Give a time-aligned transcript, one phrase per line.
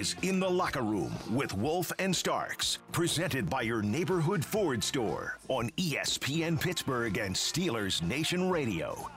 [0.00, 5.36] is In the Locker Room with Wolf and Starks, presented by your neighborhood Ford store
[5.48, 9.10] on ESPN Pittsburgh and Steelers Nation Radio.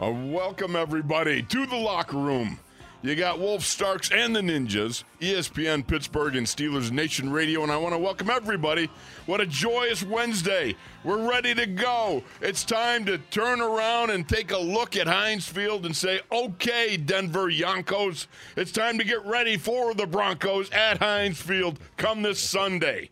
[0.00, 2.58] Uh, welcome, everybody, to the locker room.
[3.02, 7.76] You got Wolf Starks and the Ninjas, ESPN Pittsburgh and Steelers Nation Radio, and I
[7.76, 8.88] want to welcome everybody.
[9.26, 10.74] What a joyous Wednesday.
[11.04, 12.24] We're ready to go.
[12.40, 16.96] It's time to turn around and take a look at Heinz Field and say, okay,
[16.96, 22.40] Denver Yonkos, it's time to get ready for the Broncos at Heinz Field come this
[22.40, 23.10] Sunday.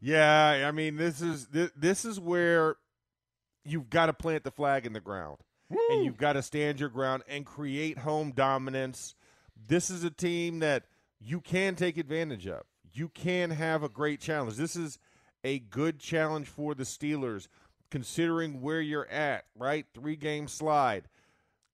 [0.00, 2.76] Yeah, I mean this is this, this is where
[3.64, 5.38] you've got to plant the flag in the ground.
[5.70, 9.14] And you've got to stand your ground and create home dominance.
[9.66, 10.84] This is a team that
[11.20, 12.62] you can take advantage of.
[12.92, 14.56] You can have a great challenge.
[14.56, 14.98] This is
[15.44, 17.48] a good challenge for the Steelers
[17.90, 19.86] considering where you're at, right?
[19.94, 21.08] 3-game slide.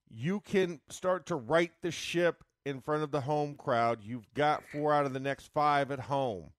[0.09, 4.01] You can start to right the ship in front of the home crowd.
[4.03, 6.51] You've got 4 out of the next 5 at home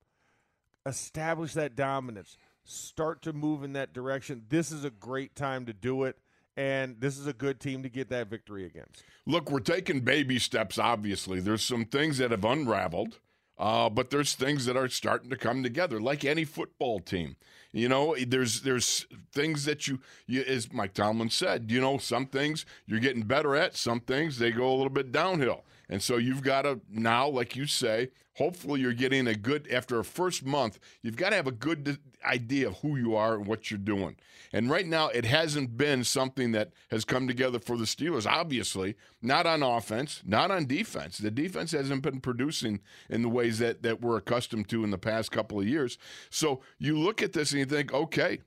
[0.85, 4.43] establish that dominance, start to move in that direction.
[4.49, 6.17] This is a great time to do it,
[6.57, 9.03] and this is a good team to get that victory against.
[9.25, 11.39] Look, we're taking baby steps, obviously.
[11.39, 13.19] There's some things that have unraveled,
[13.57, 17.35] uh, but there's things that are starting to come together, like any football team.
[17.71, 22.25] You know, there's there's things that you, you as Mike Tomlin said, you know, some
[22.25, 25.65] things you're getting better at, some things they go a little bit downhill.
[25.89, 29.99] And so you've got to now, like you say, hopefully you're getting a good, after
[29.99, 33.47] a first month, you've got to have a good idea of who you are and
[33.47, 34.15] what you're doing.
[34.51, 38.95] And right now, it hasn't been something that has come together for the Steelers, obviously,
[39.21, 41.17] not on offense, not on defense.
[41.17, 44.97] The defense hasn't been producing in the ways that, that we're accustomed to in the
[44.97, 45.97] past couple of years.
[46.29, 48.39] So you look at this and you think, okay,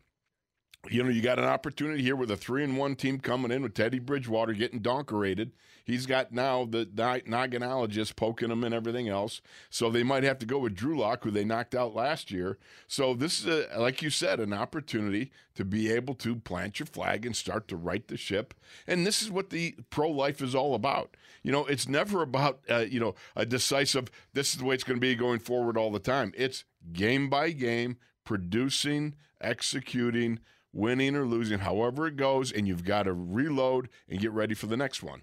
[0.91, 3.62] you know, you got an opportunity here with a three and one team coming in
[3.62, 5.53] with Teddy Bridgewater getting donkerated.
[5.84, 9.41] He's got now the noginologist poking him and everything else.
[9.71, 12.59] So they might have to go with Drew Lock, who they knocked out last year.
[12.87, 16.87] So this is, a, like you said, an opportunity to be able to plant your
[16.87, 18.53] flag and start to right the ship.
[18.87, 21.16] And this is what the pro life is all about.
[21.43, 24.10] You know, it's never about uh, you know a decisive.
[24.34, 26.32] This is the way it's going to be going forward all the time.
[26.37, 30.41] It's game by game, producing, executing
[30.73, 34.67] winning or losing, however it goes, and you've got to reload and get ready for
[34.67, 35.23] the next one.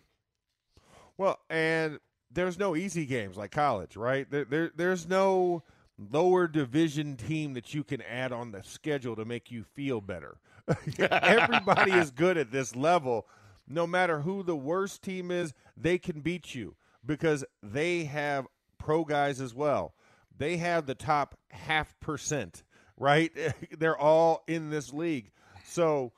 [1.18, 2.00] Well, and
[2.32, 4.30] there's no easy games like college, right?
[4.30, 5.64] There, there there's no
[5.98, 10.38] lower division team that you can add on the schedule to make you feel better.
[11.10, 13.28] Everybody is good at this level.
[13.68, 16.76] No matter who the worst team is, they can beat you
[17.06, 19.94] because they have pro guys as well.
[20.38, 22.64] They have the top half percent,
[22.98, 23.32] right?
[23.78, 25.32] They're all in this league.
[25.66, 26.14] So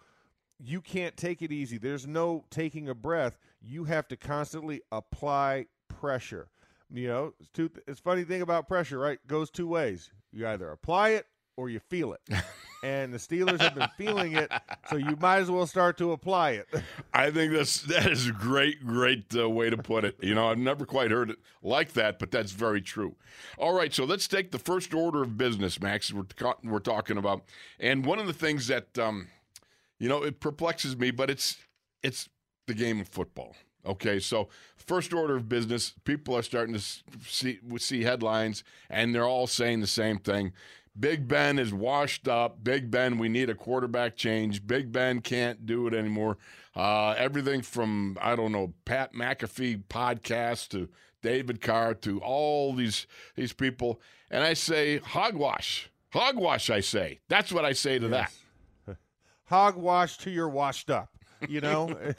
[0.60, 1.78] you can't take it easy.
[1.78, 3.38] There's no taking a breath.
[3.62, 6.50] You have to constantly apply pressure.
[6.92, 9.20] You know, it's, two, it's funny thing about pressure, right?
[9.28, 10.10] goes two ways.
[10.32, 11.26] You either apply it
[11.58, 12.22] or you feel it.
[12.84, 14.52] and the Steelers have been feeling it,
[14.90, 16.68] so you might as well start to apply it.
[17.14, 20.16] I think that's that is a great, great uh, way to put it.
[20.22, 23.16] You know, I've never quite heard it like that, but that's very true.
[23.58, 26.14] All right, so let's take the first order of business, Max.
[26.14, 26.26] We're
[26.64, 27.44] we're talking about,
[27.80, 29.28] and one of the things that um,
[30.00, 31.58] you know it perplexes me, but it's
[32.04, 32.30] it's
[32.68, 33.56] the game of football.
[33.86, 36.82] Okay, so first order of business, people are starting to
[37.26, 40.52] see see headlines, and they're all saying the same thing.
[41.00, 42.64] Big Ben is washed up.
[42.64, 44.66] Big Ben, we need a quarterback change.
[44.66, 46.38] Big Ben can't do it anymore.
[46.76, 50.90] Uh, everything from I don't know Pat McAfee podcast to
[51.22, 56.70] David Carr to all these these people, and I say hogwash, hogwash.
[56.70, 58.12] I say that's what I say to yes.
[58.12, 58.47] that.
[59.48, 61.10] Hogwash to your washed up.
[61.48, 61.98] You know.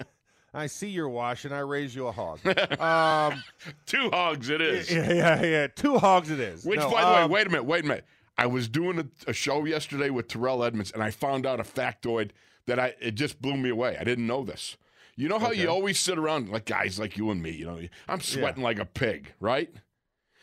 [0.55, 2.41] I see your wash and I raise you a hog.
[2.81, 3.43] Um,
[3.87, 4.91] two hogs it is.
[4.91, 5.67] Yeah, yeah, yeah.
[5.67, 6.65] Two hogs it is.
[6.65, 8.05] Which, no, by the um, way, wait a minute, wait a minute.
[8.37, 11.65] I was doing a, a, show yesterday with Terrell Edmunds, and I found out a
[11.65, 12.31] factoid
[12.67, 13.97] that I it just blew me away.
[14.01, 14.77] I didn't know this.
[15.17, 15.63] You know how okay.
[15.63, 17.51] you always sit around like guys like you and me.
[17.51, 18.69] You know, I'm sweating yeah.
[18.69, 19.71] like a pig, right?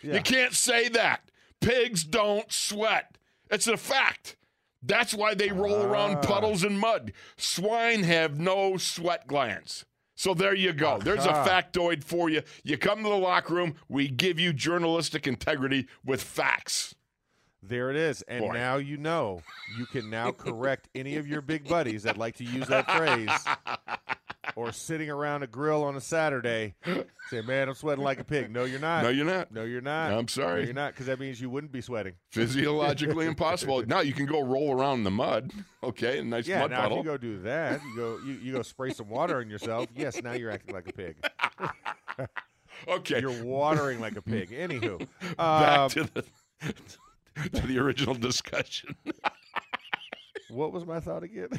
[0.01, 0.15] Yeah.
[0.15, 1.31] You can't say that.
[1.61, 3.17] Pigs don't sweat.
[3.49, 4.35] It's a fact.
[4.85, 5.85] That's why they roll ah.
[5.85, 7.13] around puddles and mud.
[7.37, 9.85] Swine have no sweat glands.
[10.15, 10.97] So there you go.
[10.97, 12.41] There's a factoid for you.
[12.63, 16.95] You come to the locker room, we give you journalistic integrity with facts.
[17.61, 18.21] There it is.
[18.23, 18.53] And Boy.
[18.53, 19.41] now you know
[19.77, 23.29] you can now correct any of your big buddies that like to use that phrase
[24.55, 26.75] or sitting around a grill on a Saturday
[27.29, 28.51] say, man, I'm sweating like a pig.
[28.51, 29.03] No, you're not.
[29.03, 29.51] No, you're not.
[29.51, 30.11] No, you're not.
[30.11, 30.61] I'm sorry.
[30.61, 32.13] No, you're not because that means you wouldn't be sweating.
[32.31, 33.83] Physiologically impossible.
[33.85, 35.51] Now you can go roll around in the mud.
[35.83, 36.99] Okay, a nice yeah, mud now puddle.
[36.99, 39.87] if you go do that, you go you, you go spray some water on yourself.
[39.95, 41.15] Yes, now you're acting like a pig.
[42.87, 44.51] okay, You're watering like a pig.
[44.51, 44.99] Anywho,
[45.37, 46.23] back um, to the
[47.53, 48.95] to the original discussion.
[50.49, 51.49] what was my thought again?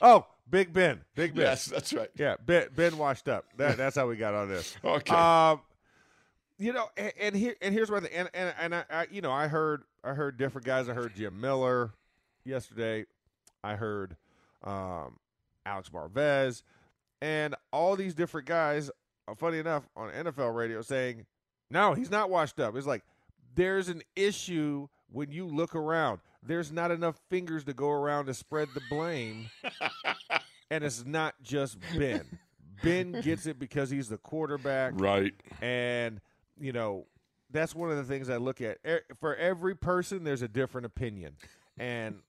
[0.00, 1.00] oh, Big Ben.
[1.14, 1.44] Big Ben.
[1.46, 2.10] yes, that's right.
[2.16, 3.44] Yeah, Ben, ben washed up.
[3.56, 4.76] That, that's how we got on this.
[4.84, 5.14] Okay.
[5.14, 5.60] Um,
[6.58, 9.22] you know, and, and here and here's where the and and, and I, I, you
[9.22, 10.88] know, I heard I heard different guys.
[10.88, 11.92] I heard Jim Miller
[12.44, 13.06] yesterday.
[13.64, 14.16] I heard
[14.64, 15.16] um,
[15.64, 16.62] Alex Marvez,
[17.22, 18.90] and all these different guys.
[19.28, 21.24] uh, Funny enough, on NFL radio saying,
[21.70, 23.04] "No, he's not washed up." It's like
[23.54, 26.20] there's an issue when you look around.
[26.42, 29.46] There's not enough fingers to go around to spread the blame,
[30.70, 32.24] and it's not just Ben.
[32.82, 35.34] Ben gets it because he's the quarterback, right.
[35.60, 36.20] and
[36.58, 37.06] you know
[37.50, 38.78] that's one of the things I look at.
[39.18, 41.36] For every person, there's a different opinion,
[41.78, 42.20] and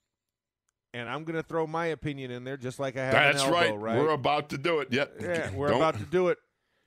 [0.94, 3.14] and I'm going to throw my opinion in there, just like I have.
[3.14, 3.80] That's elbow, right.
[3.80, 3.98] right.
[3.98, 4.90] We're about to do it.
[4.92, 5.14] Yep.
[5.22, 6.38] Yeah, we're Don't- about to do it.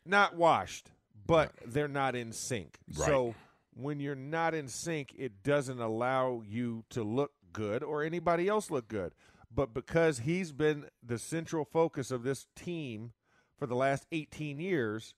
[0.06, 0.90] Not washed,
[1.26, 2.76] but they're not in sync.
[2.94, 3.06] Right.
[3.06, 3.34] So
[3.74, 8.70] when you're not in sync, it doesn't allow you to look good or anybody else
[8.70, 9.14] look good.
[9.54, 13.12] But because he's been the central focus of this team
[13.58, 15.14] for the last 18 years,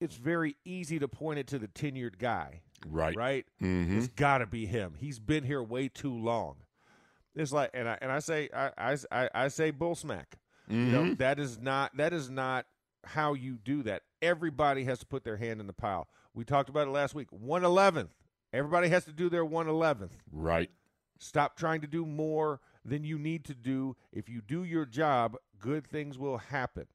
[0.00, 3.14] it's very easy to point it to the tenured guy, Right.
[3.16, 3.46] right?
[3.60, 3.96] Mhm.
[3.98, 4.94] It's got to be him.
[4.98, 6.56] He's been here way too long.
[7.34, 10.38] It's like, and I and I say, I I, I, say bull smack.
[10.68, 11.18] You know, Mhm.
[11.18, 12.66] that is not that is not
[13.04, 14.02] how you do that.
[14.22, 16.08] Everybody has to put their hand in the pile.
[16.32, 17.28] We talked about it last week.
[17.32, 18.14] One eleventh.
[18.52, 20.16] Everybody has to do their one eleventh.
[20.30, 20.70] Right.
[21.18, 23.96] Stop trying to do more than you need to do.
[24.12, 26.86] If you do your job, good things will happen.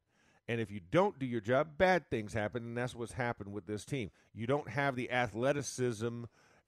[0.48, 3.68] And if you don't do your job, bad things happen, and that's what's happened with
[3.68, 4.10] this team.
[4.34, 6.24] You don't have the athleticism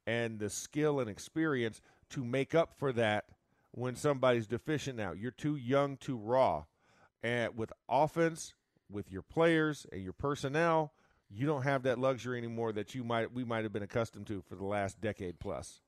[0.06, 1.82] and the skill and experience
[2.12, 3.26] to make up for that
[3.72, 5.14] when somebody's deficient now.
[5.14, 6.66] You're too young, too raw.
[7.24, 8.54] And with offense,
[8.90, 10.92] with your players and your personnel,
[11.30, 14.42] you don't have that luxury anymore that you might we might have been accustomed to
[14.42, 15.82] for the last decade plus.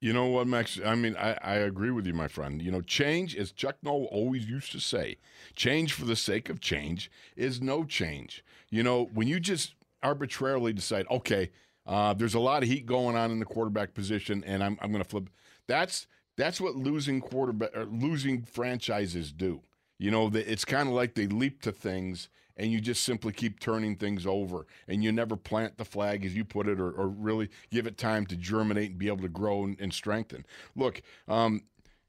[0.00, 0.78] You know what, Max?
[0.84, 2.60] I mean, I, I agree with you, my friend.
[2.60, 5.16] You know, change, as Chuck Noll always used to say,
[5.54, 8.44] change for the sake of change is no change.
[8.68, 11.50] You know, when you just arbitrarily decide, okay,
[11.86, 14.90] uh, there's a lot of heat going on in the quarterback position, and I'm, I'm
[14.90, 15.30] going to flip.
[15.66, 16.06] That's
[16.36, 19.62] that's what losing quarterback losing franchises do.
[19.98, 23.60] You know, it's kind of like they leap to things and you just simply keep
[23.60, 27.08] turning things over and you never plant the flag as you put it or, or
[27.08, 30.44] really give it time to germinate and be able to grow and, and strengthen.
[30.74, 31.62] Look um,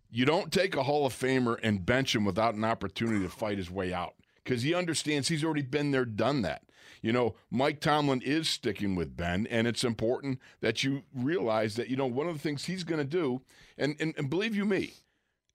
[0.10, 3.58] you don't take a hall of famer and bench him without an opportunity to fight
[3.58, 6.64] his way out because he understands he's already been there done that.
[7.02, 11.90] You know mike tomlin is sticking with ben and it's important that you realize that
[11.90, 13.42] you know one of the things he's going to do
[13.78, 14.94] and, and, and believe you me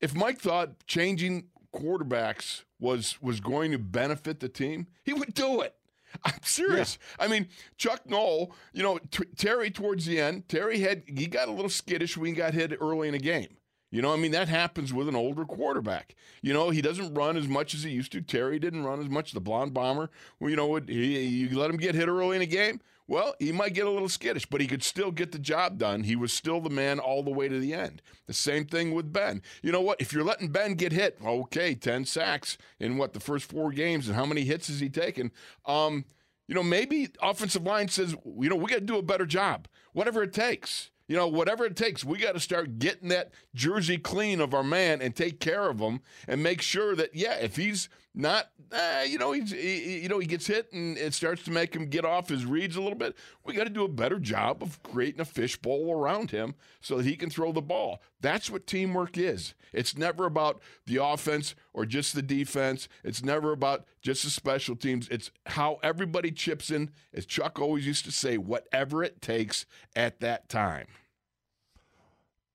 [0.01, 5.61] if mike thought changing quarterbacks was was going to benefit the team, he would do
[5.61, 5.75] it.
[6.25, 6.99] I'm serious.
[7.19, 7.49] I mean,
[7.79, 11.71] Chuck Noll, you know, t- Terry towards the end, Terry had he got a little
[11.71, 13.57] skittish when he got hit early in the game.
[13.91, 16.15] You know, I mean, that happens with an older quarterback.
[16.41, 18.23] You know, he doesn't run as much as he used to.
[18.23, 19.33] Terry didn't run as much.
[19.33, 20.11] The blonde bomber,
[20.41, 22.81] well, you know, what he, you let him get hit early in a game.
[23.13, 26.05] Well, he might get a little skittish, but he could still get the job done.
[26.05, 28.01] He was still the man all the way to the end.
[28.27, 29.43] The same thing with Ben.
[29.63, 30.01] You know what?
[30.01, 34.09] If you're letting Ben get hit, okay, 10 sacks in what, the first four games,
[34.09, 35.31] and how many hits has he taken?
[35.67, 36.07] Um,
[36.49, 39.69] you know, maybe offensive line says, you know, we got to do a better job,
[39.93, 40.91] whatever it takes.
[41.07, 44.65] You know, whatever it takes, we got to start getting that jersey clean of our
[44.65, 49.05] man and take care of him and make sure that, yeah, if he's not, uh,
[49.07, 51.87] you know, he's, he, you know, he gets hit and it starts to make him
[51.87, 53.17] get off his reads a little bit.
[53.45, 57.07] We got to do a better job of creating a fishbowl around him so that
[57.07, 58.03] he can throw the ball.
[58.21, 59.55] That's what teamwork is.
[59.73, 62.87] It's never about the offense or just the defense.
[63.03, 65.09] It's never about just the special teams.
[65.09, 69.65] It's how everybody chips in, as Chuck always used to say, whatever it takes
[69.97, 70.87] at that time.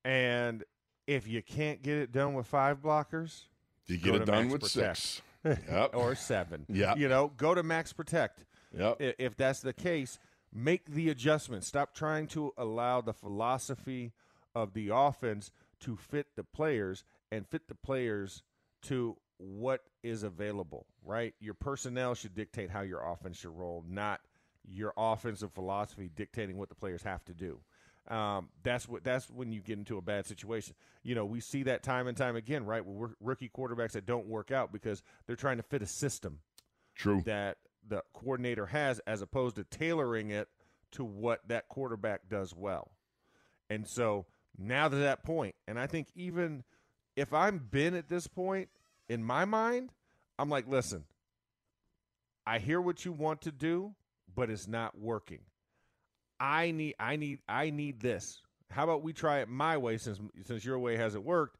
[0.04, 0.62] And
[1.08, 3.42] if you can't get it done with five blockers,
[3.88, 5.20] You get it done with six.
[5.44, 5.90] Yep.
[5.94, 6.94] or seven, Yeah.
[6.96, 8.44] you know, go to Max Protect.
[8.76, 8.96] Yep.
[9.18, 10.18] If that's the case,
[10.52, 11.64] make the adjustment.
[11.64, 14.12] Stop trying to allow the philosophy
[14.54, 18.42] of the offense to fit the players and fit the players
[18.82, 21.34] to what is available, right?
[21.40, 24.20] Your personnel should dictate how your offense should roll, not
[24.68, 27.60] your offensive philosophy dictating what the players have to do.
[28.08, 30.74] Um, that's what that's when you get into a bad situation.
[31.02, 32.84] You know, we see that time and time again, right?
[32.84, 36.40] With rookie quarterbacks that don't work out because they're trying to fit a system
[36.94, 37.22] True.
[37.26, 40.48] that the coordinator has as opposed to tailoring it
[40.92, 42.92] to what that quarterback does well.
[43.68, 46.64] And so now to that point, and I think even
[47.14, 48.68] if I'm Ben at this point,
[49.08, 49.90] in my mind,
[50.38, 51.04] I'm like, listen,
[52.46, 53.94] I hear what you want to do,
[54.34, 55.40] but it's not working.
[56.40, 58.40] I need I need I need this.
[58.70, 61.58] How about we try it my way since since your way hasn't worked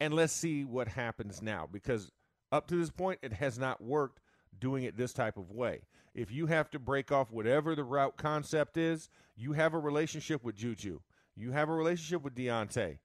[0.00, 2.10] and let's see what happens now because
[2.52, 4.20] up to this point it has not worked
[4.58, 5.82] doing it this type of way.
[6.14, 10.44] If you have to break off whatever the route concept is, you have a relationship
[10.44, 11.00] with Juju.
[11.34, 12.98] You have a relationship with Diontae.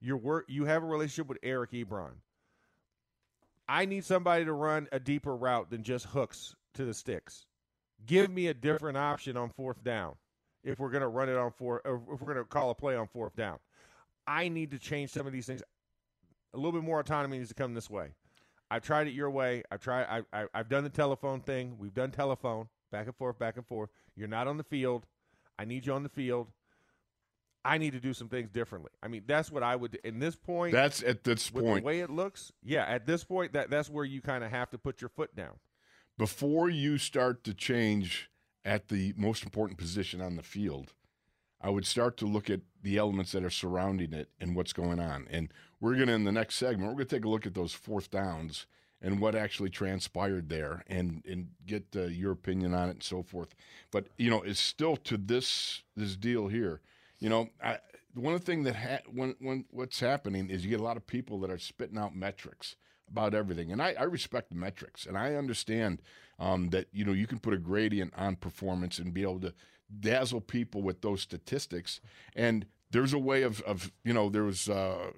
[0.00, 2.14] Your work you have a relationship with Eric Ebron.
[3.68, 7.46] I need somebody to run a deeper route than just hooks to the sticks.
[8.04, 10.16] Give me a different option on fourth down
[10.64, 12.96] if we're going to run it on fourth, if we're going to call a play
[12.96, 13.58] on fourth down.
[14.26, 15.62] I need to change some of these things.
[16.54, 18.14] A little bit more autonomy needs to come this way.
[18.70, 19.62] I've tried it your way.
[19.70, 20.04] I've tried.
[20.32, 21.76] I, I, I've done the telephone thing.
[21.78, 23.90] We've done telephone back and forth, back and forth.
[24.16, 25.06] You're not on the field.
[25.58, 26.48] I need you on the field.
[27.64, 28.90] I need to do some things differently.
[29.02, 29.98] I mean, that's what I would.
[30.04, 31.82] In this point, that's at this point.
[31.82, 32.84] The way it looks, yeah.
[32.84, 35.54] At this point, that that's where you kind of have to put your foot down
[36.18, 38.30] before you start to change
[38.64, 40.92] at the most important position on the field.
[41.60, 45.00] I would start to look at the elements that are surrounding it and what's going
[45.00, 45.26] on.
[45.30, 47.54] And we're going to, in the next segment, we're going to take a look at
[47.54, 48.66] those fourth downs
[49.00, 53.22] and what actually transpired there and and get uh, your opinion on it and so
[53.22, 53.54] forth.
[53.90, 56.80] But you know, it's still to this this deal here.
[57.18, 57.78] You know, I,
[58.14, 60.96] one of the thing that ha- when when what's happening is you get a lot
[60.96, 62.76] of people that are spitting out metrics
[63.10, 66.02] about everything, and I, I respect metrics and I understand
[66.38, 69.54] um, that you know you can put a gradient on performance and be able to
[70.00, 72.00] dazzle people with those statistics
[72.34, 75.10] and there's a way of, of you know there was uh,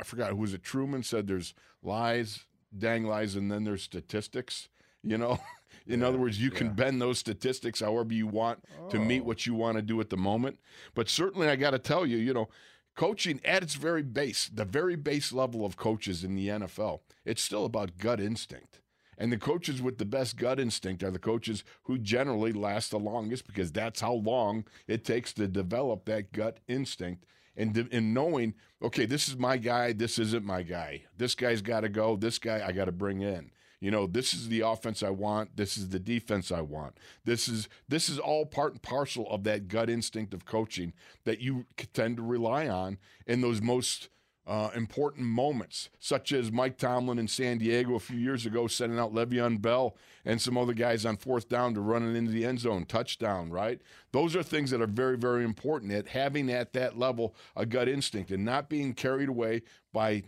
[0.00, 2.44] I forgot who was it Truman said there's lies
[2.76, 4.68] dang lies, and then there's statistics.
[5.02, 5.38] You know,
[5.86, 6.58] in yeah, other words, you yeah.
[6.58, 8.88] can bend those statistics however you want oh.
[8.90, 9.24] to meet oh.
[9.24, 10.58] what you want to do at the moment.
[10.94, 12.48] But certainly, I got to tell you, you know,
[12.94, 17.42] coaching at its very base, the very base level of coaches in the NFL, it's
[17.42, 18.80] still about gut instinct.
[19.16, 22.98] And the coaches with the best gut instinct are the coaches who generally last the
[22.98, 27.24] longest because that's how long it takes to develop that gut instinct
[27.56, 31.04] and in knowing, okay, this is my guy, this isn't my guy.
[31.16, 32.16] This guy's got to go.
[32.16, 33.50] This guy I got to bring in.
[33.84, 35.58] You know, this is the offense I want.
[35.58, 36.96] This is the defense I want.
[37.26, 41.40] This is this is all part and parcel of that gut instinct of coaching that
[41.40, 44.08] you tend to rely on in those most
[44.46, 48.98] uh, important moments, such as Mike Tomlin in San Diego a few years ago, sending
[48.98, 52.46] out Le'Veon Bell and some other guys on fourth down to run it into the
[52.46, 53.82] end zone, touchdown, right?
[54.12, 57.90] Those are things that are very, very important at having at that level a gut
[57.90, 59.60] instinct and not being carried away
[59.92, 60.22] by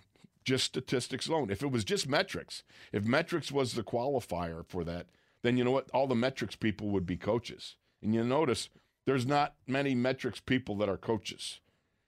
[0.46, 1.50] just statistics alone.
[1.50, 2.62] If it was just metrics,
[2.92, 5.08] if metrics was the qualifier for that,
[5.42, 5.90] then you know what?
[5.92, 7.76] All the metrics people would be coaches.
[8.00, 8.70] And you notice
[9.04, 11.60] there's not many metrics people that are coaches.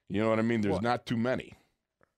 [0.09, 0.62] You know what I mean?
[0.62, 1.54] There's well, not too many.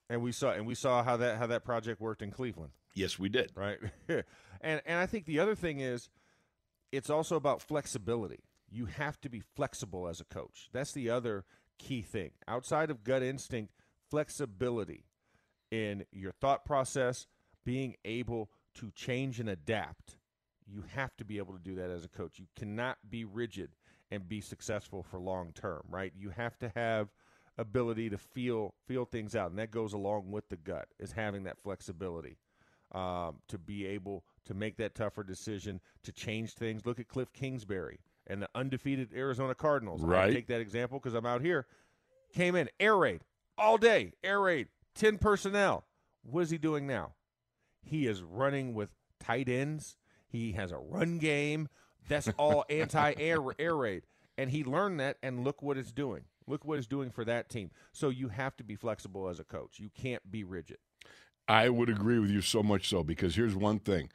[0.08, 2.72] And we saw and we saw how that how that project worked in Cleveland.
[2.94, 3.50] Yes, we did.
[3.54, 3.78] Right.
[4.08, 6.10] and and I think the other thing is
[6.92, 8.44] it's also about flexibility.
[8.70, 10.68] You have to be flexible as a coach.
[10.72, 11.44] That's the other
[11.78, 12.32] key thing.
[12.46, 13.72] Outside of gut instinct,
[14.10, 15.04] flexibility
[15.70, 17.26] in your thought process,
[17.64, 20.16] being able to change and adapt.
[20.66, 22.38] You have to be able to do that as a coach.
[22.38, 23.70] You cannot be rigid
[24.10, 26.12] and be successful for long term, right?
[26.16, 27.08] You have to have
[27.58, 31.44] ability to feel feel things out, and that goes along with the gut is having
[31.44, 32.38] that flexibility
[32.92, 36.86] um, to be able to make that tougher decision to change things.
[36.86, 40.02] Look at Cliff Kingsbury and the undefeated Arizona Cardinals.
[40.02, 40.30] Right.
[40.30, 41.66] I take that example because I'm out here.
[42.32, 43.22] Came in air raid
[43.58, 45.84] all day, air raid, ten personnel.
[46.22, 47.14] What is he doing now?
[47.82, 49.96] He is running with tight ends.
[50.28, 51.68] He has a run game.
[52.08, 54.02] That's all anti air air raid,
[54.36, 55.16] and he learned that.
[55.22, 56.24] And look what it's doing.
[56.46, 57.70] Look what it's doing for that team.
[57.92, 59.78] So you have to be flexible as a coach.
[59.78, 60.78] You can't be rigid.
[61.46, 64.10] I would agree with you so much so because here's one thing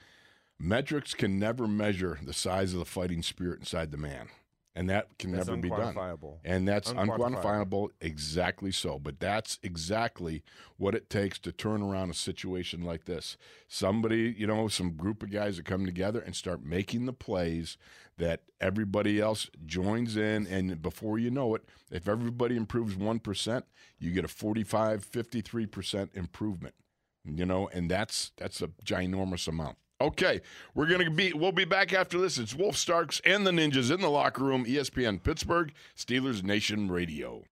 [0.60, 4.29] metrics can never measure the size of the fighting spirit inside the man.
[4.77, 5.96] And that can that's never be done.
[6.44, 7.41] And that's unquantifiable.
[7.41, 7.89] unquantifiable.
[8.01, 9.00] Exactly so.
[9.00, 10.44] But that's exactly
[10.75, 13.38] what it takes to turn around a situation like this.
[13.70, 17.77] Somebody, you know, some group of guys that come together and start making the plays
[18.17, 20.46] that everybody else joins in.
[20.48, 23.63] And before you know it, if everybody improves 1%,
[23.98, 26.75] you get a 45, 53% improvement.
[27.24, 29.77] You know, and that's that's a ginormous amount.
[30.02, 30.42] Okay,
[30.74, 32.38] we're gonna be we'll be back after this.
[32.38, 37.46] It's Wolf Starks and the Ninjas in the locker room, ESPN Pittsburgh, Steelers Nation Radio.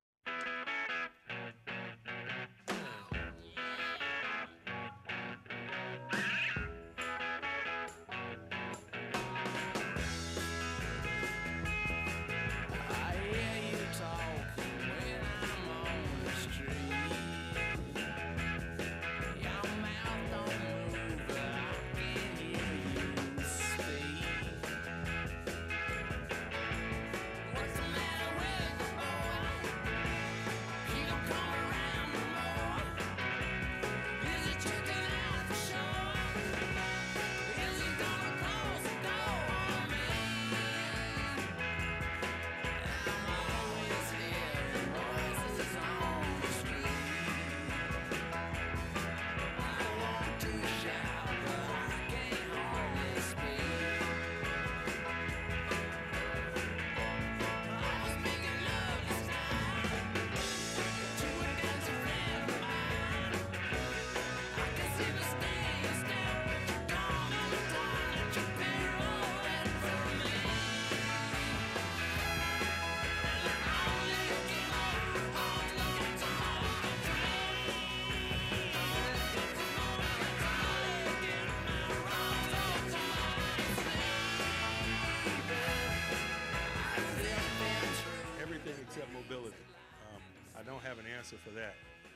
[90.81, 91.75] An answer for that,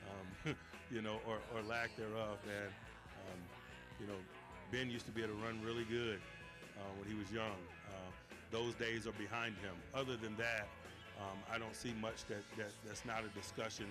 [0.10, 0.56] um,
[0.92, 2.38] you know, or, or lack thereof.
[2.46, 2.72] And
[3.28, 3.40] um,
[4.00, 4.20] you know,
[4.72, 6.20] Ben used to be able to run really good
[6.78, 7.58] uh, when he was young.
[7.90, 8.12] Uh,
[8.52, 9.76] those days are behind him.
[9.94, 10.68] Other than that,
[11.20, 13.88] um, I don't see much that, that that's not a discussion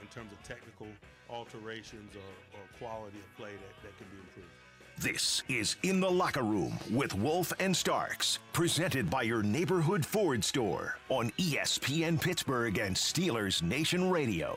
[0.00, 0.88] in terms of technical
[1.30, 4.61] alterations or, or quality of play that, that can be improved.
[5.02, 10.44] This is In the Locker Room with Wolf and Starks, presented by your neighborhood Ford
[10.44, 14.56] store on ESPN Pittsburgh and Steelers Nation Radio.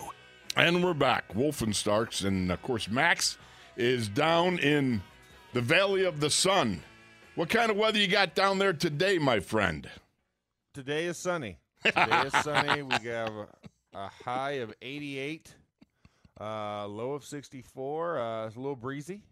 [0.55, 1.33] And we're back.
[1.33, 2.21] Wolf and Starks.
[2.21, 3.39] And of course, Max
[3.75, 5.01] is down in
[5.53, 6.83] the Valley of the Sun.
[7.33, 9.89] What kind of weather you got down there today, my friend?
[10.75, 11.57] Today is sunny.
[11.83, 12.83] Today is sunny.
[12.83, 13.47] We have a,
[13.95, 15.55] a high of 88,
[16.39, 18.19] uh, low of 64.
[18.19, 19.23] Uh, it's a little breezy.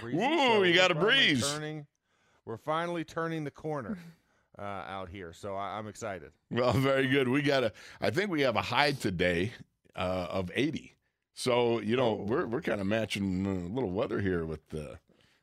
[0.00, 0.18] Breezy.
[0.18, 1.52] Ooh, you got a we're finally breeze.
[1.52, 1.86] Turning,
[2.44, 3.98] we're finally turning the corner
[4.58, 6.32] uh, out here, so I, I'm excited.
[6.50, 7.28] Well, very good.
[7.28, 9.52] We got a, I think we have a high today
[9.96, 10.94] uh, of 80.
[11.34, 12.24] So, you know, Oh.
[12.26, 14.96] we're, we're kind of matching a little weather here with uh,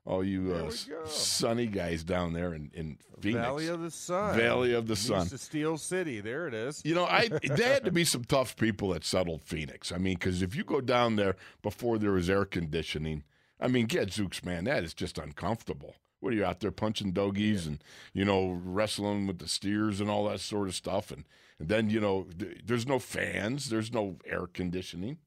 [0.05, 1.05] all you uh, we s- go.
[1.05, 3.41] sunny guys down there in, in Phoenix.
[3.41, 4.35] Valley of the Sun.
[4.37, 5.27] Valley of the Sun.
[5.27, 6.19] to Steel City.
[6.19, 6.81] There it is.
[6.83, 9.93] You know, I there had to be some tough people that settled Phoenix.
[9.93, 13.23] I mean, because if you go down there before there was air conditioning,
[13.65, 15.95] I mean, Gadzooks, man, that is just uncomfortable.
[16.19, 20.07] What are you out there punching dogies and you know wrestling with the steers and
[20.07, 21.25] all that sort of stuff, and
[21.57, 25.17] and then you know th- there's no fans, there's no air conditioning.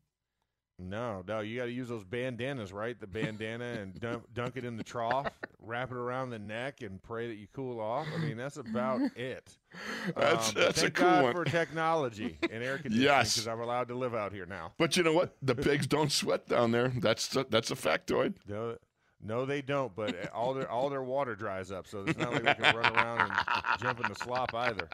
[0.80, 2.98] No, no, you got to use those bandanas, right?
[2.98, 5.26] The bandana and dunk, dunk it in the trough,
[5.60, 8.06] wrap it around the neck, and pray that you cool off.
[8.14, 9.56] I mean, that's about it.
[10.16, 11.32] That's Um, that's a cool God one.
[11.32, 13.34] for technology and air conditioning Yes.
[13.34, 14.72] because I'm allowed to live out here now.
[14.78, 15.36] But you know what?
[15.42, 16.88] The pigs don't sweat down there.
[16.88, 18.36] That's that's a factoid.
[18.46, 18.76] No,
[19.20, 19.92] no, they don't.
[19.96, 22.94] But all their all their water dries up, so it's not like they can run
[22.94, 24.88] around and jump in the slop either.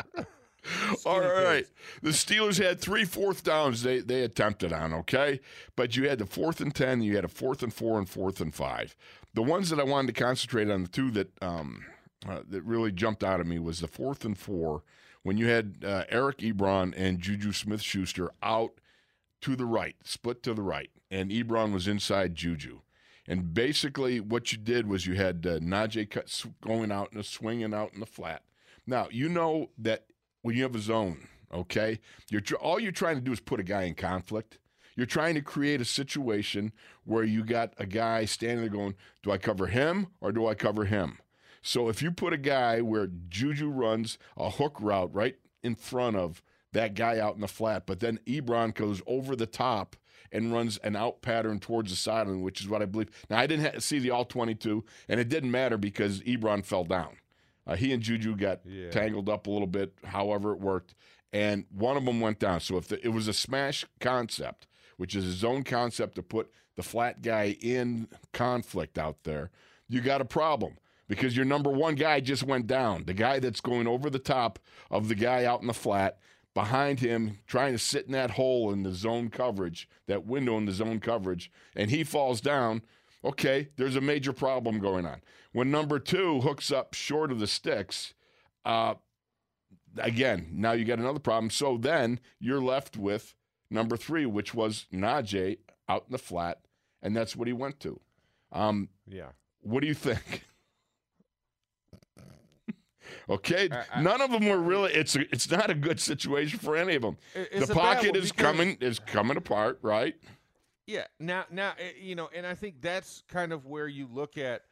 [1.06, 1.66] All right.
[2.02, 5.40] The Steelers had three fourth downs they, they attempted on, okay?
[5.76, 8.40] But you had the fourth and 10, you had a fourth and four, and fourth
[8.40, 8.96] and five.
[9.34, 11.84] The ones that I wanted to concentrate on, the two that, um,
[12.28, 14.82] uh, that really jumped out at me was the fourth and four
[15.22, 18.74] when you had uh, Eric Ebron and Juju Smith Schuster out
[19.40, 22.80] to the right, split to the right, and Ebron was inside Juju.
[23.26, 27.72] And basically, what you did was you had uh, Najee cut, going out and swinging
[27.72, 28.42] out in the flat.
[28.86, 30.04] Now you know that
[30.44, 33.60] when you have a zone, okay, you're tr- all you're trying to do is put
[33.60, 34.58] a guy in conflict.
[34.94, 36.70] You're trying to create a situation
[37.04, 40.54] where you got a guy standing there going, "Do I cover him or do I
[40.54, 41.18] cover him?"
[41.62, 46.16] So if you put a guy where Juju runs a hook route right in front
[46.16, 49.96] of that guy out in the flat, but then Ebron goes over the top
[50.30, 53.08] and runs an out pattern towards the sideline, which is what I believe.
[53.30, 57.16] Now I didn't see the all 22, and it didn't matter because Ebron fell down.
[57.66, 58.90] Uh, he and Juju got Yeah.
[58.90, 60.94] tangled up a little bit, however it worked,
[61.32, 62.60] and one of them went down.
[62.60, 66.50] So if the, it was a smash concept, which is a zone concept to put
[66.76, 69.50] the flat guy in conflict out there,
[69.88, 70.76] you got a problem
[71.08, 73.04] because your number one guy just went down.
[73.04, 74.58] The guy that's going over the top
[74.90, 76.18] of the guy out in the flat
[76.54, 80.66] behind him, trying to sit in that hole in the zone coverage, that window in
[80.66, 82.82] the zone coverage, and he falls down.
[83.24, 85.22] Okay, there's a major problem going on.
[85.52, 88.12] When number two hooks up short of the sticks,
[88.64, 88.94] uh,
[89.96, 91.48] again, now you got another problem.
[91.50, 93.34] So then you're left with
[93.70, 95.58] number three, which was Najee
[95.88, 96.60] out in the flat,
[97.02, 97.98] and that's what he went to.
[98.52, 99.30] Um, Yeah.
[99.60, 100.44] what do you think?
[103.30, 104.92] okay, I- I- none of them were really.
[104.92, 107.16] It's a, it's not a good situation for any of them.
[107.34, 110.14] The pocket is coming is coming apart, right?
[110.86, 111.04] Yeah.
[111.18, 114.62] Now, now, eh, you know, and I think that's kind of where you look at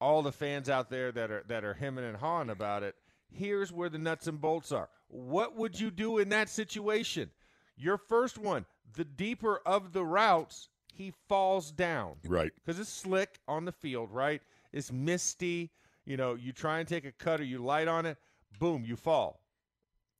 [0.00, 2.94] all the fans out there that are that are hemming and hawing about it.
[3.30, 4.88] Here's where the nuts and bolts are.
[5.08, 7.30] What would you do in that situation?
[7.76, 12.52] Your first one, the deeper of the routes, he falls down Right.
[12.54, 14.40] because it's slick on the field, right?
[14.72, 15.70] It's misty.
[16.04, 18.16] You know, you try and take a cutter, you light on it,
[18.60, 19.40] boom, you fall.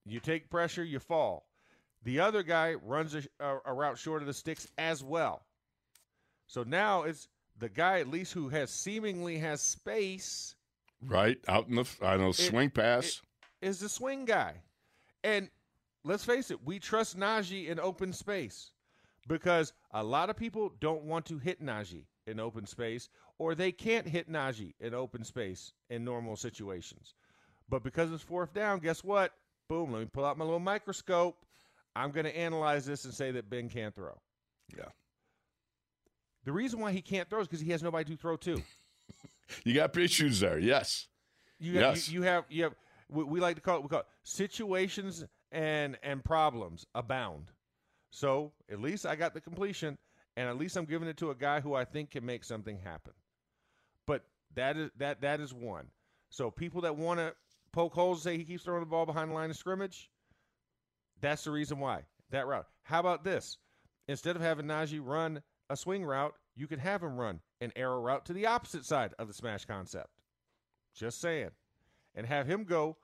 [0.05, 1.47] You take pressure, you fall.
[2.07, 5.43] The other guy runs a, a, a route short of the sticks as well.
[6.47, 7.27] So now it's
[7.59, 10.55] the guy at least who has seemingly has space
[11.05, 13.21] Right out in the I know swing pass.
[13.61, 14.55] is the swing guy.
[15.25, 15.51] And
[16.05, 18.71] let's face it, we trust Najee in open space
[19.27, 23.73] because a lot of people don't want to hit Najee in open space or they
[23.73, 27.15] can't hit Najee in open space in normal situations.
[27.69, 29.33] But because it's fourth down, guess what?
[29.69, 31.45] Boom, let me pull out my little microscope.
[31.97, 34.19] I'm going to analyze this and say that Ben can't throw.
[34.77, 34.85] Yeah.
[36.45, 38.63] The reason why he can't throw is because he has nobody to throw to.
[39.65, 40.59] You got issues there.
[40.59, 41.07] Yes.
[41.61, 42.09] You have, Yes.
[42.09, 42.75] you, you have you have
[43.09, 47.53] we, we like to call it we call it situations and and problems abound.
[48.11, 49.99] So at least I got the completion,
[50.37, 52.77] and at least I'm giving it to a guy who I think can make something
[52.77, 53.13] happen.
[54.05, 54.25] But
[54.57, 55.87] that is that that is one.
[56.31, 57.33] So people that want to
[57.73, 60.11] poke holes, say he keeps throwing the ball behind the line of scrimmage.
[61.21, 62.67] That's the reason why that route.
[62.83, 63.59] How about this?
[64.09, 68.01] Instead of having Najee run a swing route, you could have him run an arrow
[68.01, 70.09] route to the opposite side of the smash concept.
[70.95, 71.51] Just saying.
[72.15, 72.97] And have him go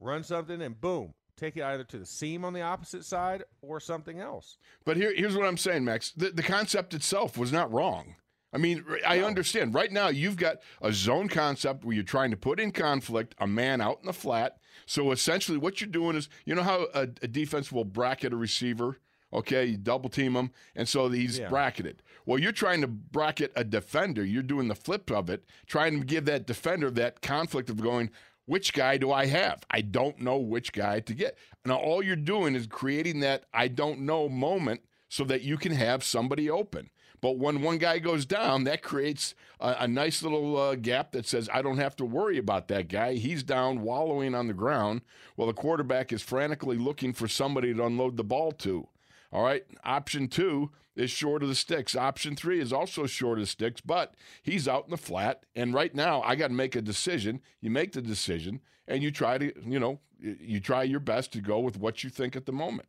[0.00, 3.80] run something and boom, take it either to the seam on the opposite side or
[3.80, 4.56] something else.
[4.84, 6.12] But here, here's what I'm saying, Max.
[6.12, 8.14] The, the concept itself was not wrong.
[8.52, 9.74] I mean, I understand.
[9.74, 13.46] Right now, you've got a zone concept where you're trying to put in conflict a
[13.46, 14.56] man out in the flat.
[14.86, 18.36] So essentially, what you're doing is, you know how a, a defense will bracket a
[18.36, 18.98] receiver?
[19.30, 21.50] Okay, you double team him, and so he's Yeah.
[21.50, 22.02] bracketed.
[22.24, 24.24] Well, you're trying to bracket a defender.
[24.24, 28.08] You're doing the flip of it, trying to give that defender that conflict of going,
[28.46, 29.64] which guy do I have?
[29.70, 31.36] I don't know which guy to get.
[31.66, 35.72] Now, all you're doing is creating that I don't know moment so that you can
[35.72, 36.90] have somebody open.
[37.20, 41.26] But when one guy goes down, that creates a, a nice little uh, gap that
[41.26, 43.14] says, I don't have to worry about that guy.
[43.14, 45.00] He's down, wallowing on the ground,
[45.34, 48.86] while the quarterback is frantically looking for somebody to unload the ball to.
[49.32, 49.64] All right.
[49.84, 51.96] Option two is short of the sticks.
[51.96, 55.44] Option three is also short of the sticks, but he's out in the flat.
[55.56, 57.40] And right now, I got to make a decision.
[57.60, 61.40] You make the decision and you try to, you know, you try your best to
[61.40, 62.88] go with what you think at the moment.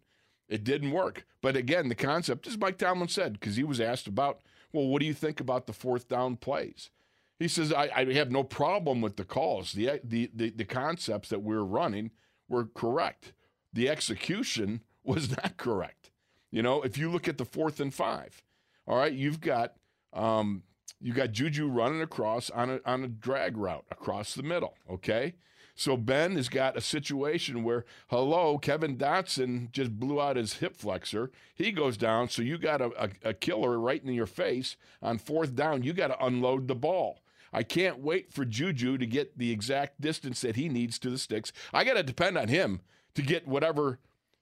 [0.49, 1.25] It didn't work.
[1.41, 4.41] But again, the concept, as Mike Tomlin said, because he was asked about,
[4.73, 6.89] well, what do you think about the fourth down plays?
[7.37, 9.71] He says, I, I have no problem with the calls.
[9.71, 12.11] The, the, the, the concepts that we are running
[12.49, 13.31] were correct.
[13.71, 16.11] The execution was not correct.
[16.51, 18.43] You know, if you look at the fourth and five,
[18.87, 19.73] all right, you've got
[20.13, 20.63] um,
[20.99, 24.73] you got Juju running across on a on a drag route across the middle.
[24.89, 25.35] Okay,
[25.79, 30.75] so Ben has got a situation where hello, Kevin Dotson just blew out his hip
[30.75, 31.31] flexor.
[31.55, 35.19] He goes down, so you got a, a, a killer right in your face on
[35.19, 35.83] fourth down.
[35.83, 37.21] You got to unload the ball.
[37.53, 41.17] I can't wait for Juju to get the exact distance that he needs to the
[41.17, 41.53] sticks.
[41.73, 42.81] I got to depend on him
[43.15, 43.99] to get whatever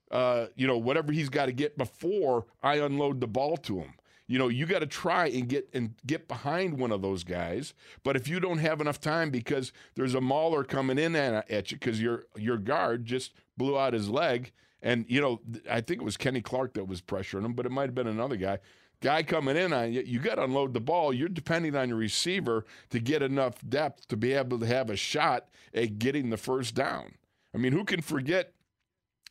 [0.10, 3.94] uh, you know, whatever he's got to get before I unload the ball to him.
[4.28, 7.74] You know, you got to try and get and get behind one of those guys.
[8.04, 11.72] But if you don't have enough time because there's a mauler coming in at, at
[11.72, 16.02] you because your your guard just blew out his leg, and you know, I think
[16.02, 18.60] it was Kenny Clark that was pressuring him, but it might have been another guy.
[19.00, 21.14] Guy coming in on you, you got to unload the ball.
[21.14, 24.96] You're depending on your receiver to get enough depth to be able to have a
[24.96, 27.14] shot at getting the first down.
[27.54, 28.54] I mean, who can forget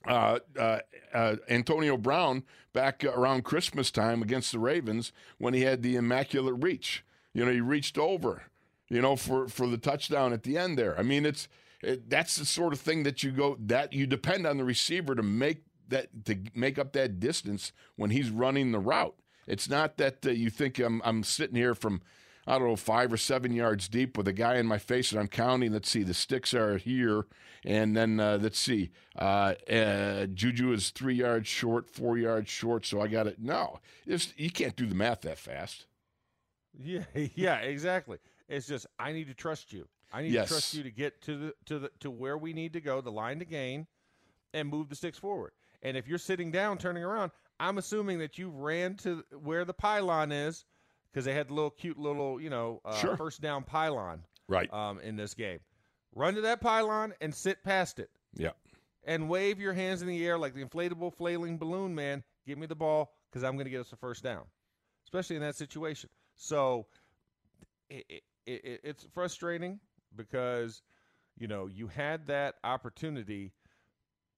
[0.07, 0.79] uh, uh,
[1.13, 6.63] uh, Antonio Brown back around Christmas time against the Ravens when he had the immaculate
[6.63, 7.05] reach.
[7.33, 8.45] You know, he reached over,
[8.89, 10.99] you know, for for the touchdown at the end there.
[10.99, 11.49] I mean, it's
[11.83, 15.15] it, that's the sort of thing that you go that you depend on the receiver
[15.15, 19.17] to make that to make up that distance when he's running the route.
[19.47, 22.03] It's not that uh, you think I'm I'm sitting here from
[22.47, 25.21] I don't know, five or seven yards deep with a guy in my face and
[25.21, 25.73] I'm counting.
[25.73, 27.27] Let's see, the sticks are here.
[27.65, 32.87] And then uh, let's see, uh, uh, Juju is three yards short, four yards short.
[32.87, 33.41] So I got it.
[33.41, 35.87] No, it's, you can't do the math that fast.
[36.79, 37.05] Yeah,
[37.35, 38.19] yeah, exactly.
[38.49, 39.89] It's just I need to trust you.
[40.13, 40.47] I need Yes.
[40.49, 43.01] to trust you to get to the to the to where we need to go,
[43.01, 43.87] the line to gain,
[44.55, 45.53] and move the sticks forward.
[45.83, 49.75] And if you're sitting down, turning around, I'm assuming that you ran to where the
[49.75, 50.65] pylon is
[51.17, 53.17] because they had the little cute little you know uh, Sure.
[53.17, 54.71] first down pylon Right.
[54.73, 55.61] um, in this game.
[56.15, 58.51] Run to that pylon and sit past it yeah.
[59.05, 62.23] and wave your hands in the air like the inflatable flailing balloon man.
[62.47, 64.43] Give me the ball because I'm going to get us a first down,
[65.07, 66.11] especially in that situation.
[66.35, 66.87] So
[67.89, 69.81] it, it, it, it's frustrating
[70.15, 70.83] because
[71.39, 73.53] you know you had that opportunity,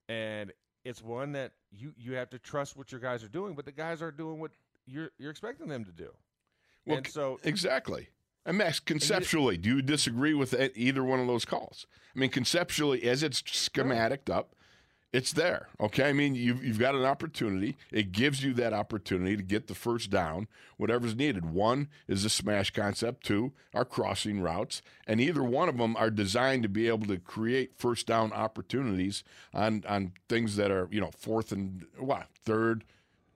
[0.08, 0.52] and
[0.84, 3.72] it's one that you you have to trust what your guys are doing, but the
[3.72, 4.52] guys are doing what
[4.86, 6.10] you're you're expecting them to do.
[6.88, 8.08] Well, and so Exactly.
[8.44, 11.86] And Max, conceptually, do you disagree with either one of those calls?
[12.16, 14.54] I mean, conceptually, as it's schematic up,
[15.12, 15.68] it's there.
[15.80, 16.08] Okay.
[16.08, 17.76] I mean, you've, you've got an opportunity.
[17.90, 21.46] It gives you that opportunity to get the first down, whatever's needed.
[21.46, 26.10] One is the smash concept, two are crossing routes, and either one of them are
[26.10, 29.24] designed to be able to create first down opportunities
[29.54, 32.84] on, on things that are, you know, fourth and what, third,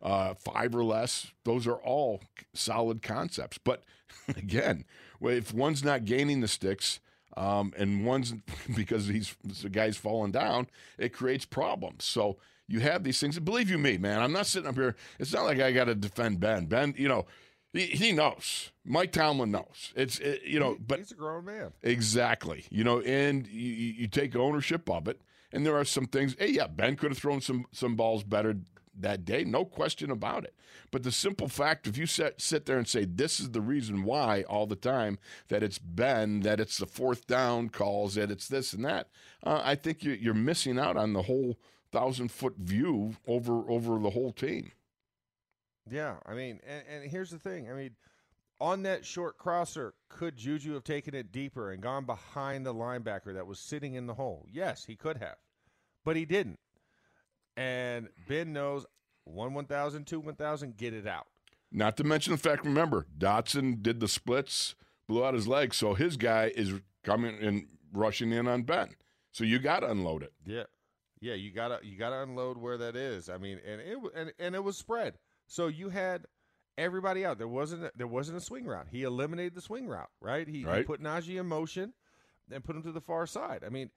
[0.02, 1.32] uh, five or less.
[1.44, 2.20] Those are all
[2.54, 3.58] solid concepts.
[3.58, 3.84] But
[4.28, 4.84] again,
[5.20, 7.00] if one's not gaining the sticks
[7.36, 8.34] um, and one's
[8.76, 12.04] because he's the guy's falling down, it creates problems.
[12.04, 12.38] So
[12.68, 13.38] you have these things.
[13.38, 14.96] Believe you me, man, I'm not sitting up here.
[15.18, 16.66] It's not like I got to defend Ben.
[16.66, 17.26] Ben, you know,
[17.72, 18.70] he, he knows.
[18.84, 19.92] Mike Tomlin knows.
[19.96, 21.72] It's it, you know, but he's a grown man.
[21.82, 22.64] Exactly.
[22.70, 25.20] You know, and you, you you take ownership of it.
[25.54, 26.34] And there are some things.
[26.38, 28.56] Hey, yeah, Ben could have thrown some some balls better
[28.98, 30.54] that day, no question about it.
[30.90, 34.04] But the simple fact, if you sit, sit there and say, this is the reason
[34.04, 38.48] why all the time, that it's been, that it's the fourth down calls, that it's
[38.48, 39.08] this and that,
[39.44, 41.58] uh, I think you're, you're missing out on the whole
[41.92, 44.72] thousand foot view over over the whole team.
[45.90, 47.70] Yeah, I mean, and, and here's the thing.
[47.70, 47.90] I mean,
[48.60, 53.34] on that short crosser, could Juju have taken it deeper and gone behind the linebacker
[53.34, 54.46] that was sitting in the hole?
[54.50, 55.36] Yes, he could have,
[56.04, 56.60] but he didn't.
[57.56, 58.86] And Ben knows
[59.24, 61.26] one 1,000, two 1,000, get it out.
[61.70, 64.74] Not to mention the fact, remember, Dotson did the splits,
[65.08, 68.90] blew out his leg, so his guy is coming and rushing in on Ben.
[69.32, 70.32] So you got to unload it.
[70.44, 70.64] Yeah,
[71.20, 73.30] yeah, you gotta you gotta unload where that is.
[73.30, 75.14] I mean, and it and and it was spread,
[75.46, 76.26] so you had
[76.76, 77.38] everybody out.
[77.38, 78.88] There wasn't a, there wasn't a swing route.
[78.90, 80.46] He eliminated the swing route, right?
[80.46, 80.78] He, Right.
[80.78, 81.94] he put Najee in motion
[82.50, 83.62] and put him to the far side.
[83.64, 83.90] I mean,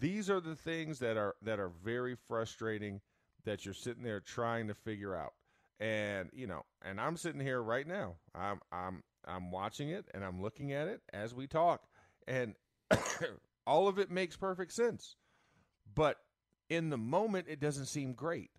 [0.00, 3.00] these are the things that are that are very frustrating
[3.44, 5.34] that you're sitting there trying to figure out.
[5.80, 8.16] And you know, and I'm sitting here right now.
[8.34, 11.82] I'm I'm I'm watching it and I'm looking at it as we talk,
[12.26, 12.54] and
[13.66, 15.16] all of it makes perfect sense.
[15.94, 16.16] But
[16.68, 18.50] in the moment, it doesn't seem great.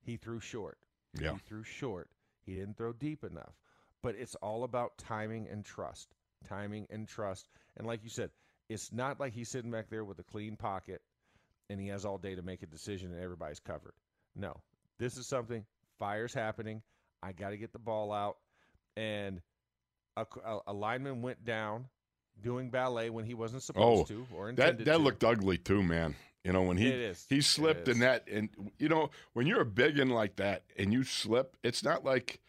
[0.00, 0.78] He threw short.
[1.18, 1.32] Yeah.
[1.32, 2.10] He threw short.
[2.44, 3.54] He didn't throw deep enough.
[4.02, 6.14] But it's all about timing and trust.
[6.48, 7.48] Timing and trust.
[7.76, 8.30] And like you said,
[8.68, 11.02] it's not like he's sitting back there with a clean pocket
[11.70, 13.94] and he has all day to make a decision and everybody's covered.
[14.36, 14.60] No.
[14.98, 15.64] This is something,
[15.98, 16.82] fire's happening.
[17.22, 18.36] I got to get the ball out.
[18.96, 19.40] And
[20.16, 21.86] a, a, a lineman went down
[22.42, 24.98] doing ballet when he wasn't supposed Oh, to or That intended that to.
[24.98, 26.14] looked ugly too, man.
[26.44, 29.98] You know when he he slipped in that, and you know when you're a big
[30.00, 32.40] one like that and you slip, it's not like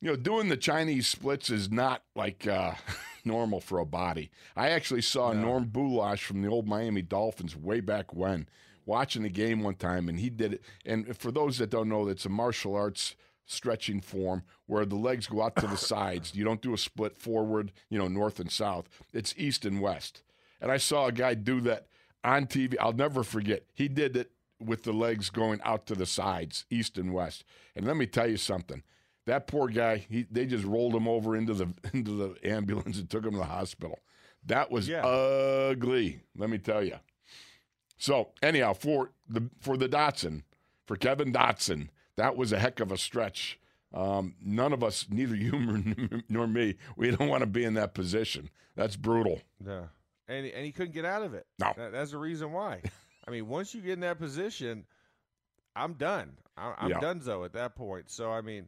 [0.00, 2.74] you know doing the Chinese splits is not like uh,
[3.24, 4.30] normal for a body.
[4.56, 5.40] I actually saw No.
[5.42, 8.48] Norm Bulaich from the old Miami Dolphins way back when
[8.84, 10.62] watching the game one time, and he did it.
[10.84, 13.14] And for those that don't know, it's a martial arts
[13.46, 16.34] stretching form where the legs go out to the sides.
[16.34, 18.88] You don't do a split forward, you know, north and south.
[19.12, 20.22] It's east and west.
[20.60, 21.86] And I saw a guy do that
[22.24, 22.76] on TV.
[22.80, 23.64] I'll never forget.
[23.74, 24.30] He did it
[24.60, 27.44] with the legs going out to the sides, east and west.
[27.74, 28.82] And let me tell you something.
[29.26, 33.08] That poor guy, he, they just rolled him over into the into the ambulance and
[33.08, 33.98] took him to the hospital.
[34.46, 35.04] That was Yeah.
[35.06, 36.20] ugly.
[36.36, 36.96] Let me tell you.
[37.98, 40.42] So anyhow, for the for the Dotson,
[40.86, 43.58] for Kevin Dotson, that was a heck of a stretch.
[43.94, 45.52] Um, none of us, neither you
[46.28, 48.48] nor- me, we don't want to be in that position.
[48.74, 49.42] That's brutal.
[49.64, 49.82] Yeah.
[50.28, 51.46] And, and he couldn't get out of it.
[51.58, 51.72] No.
[51.76, 52.80] That- that's the reason why.
[53.28, 54.86] I mean, once you get in that position,
[55.76, 56.32] I'm done.
[56.56, 57.00] I, I'm Yeah.
[57.00, 58.10] donezo at that point.
[58.10, 58.66] So I mean,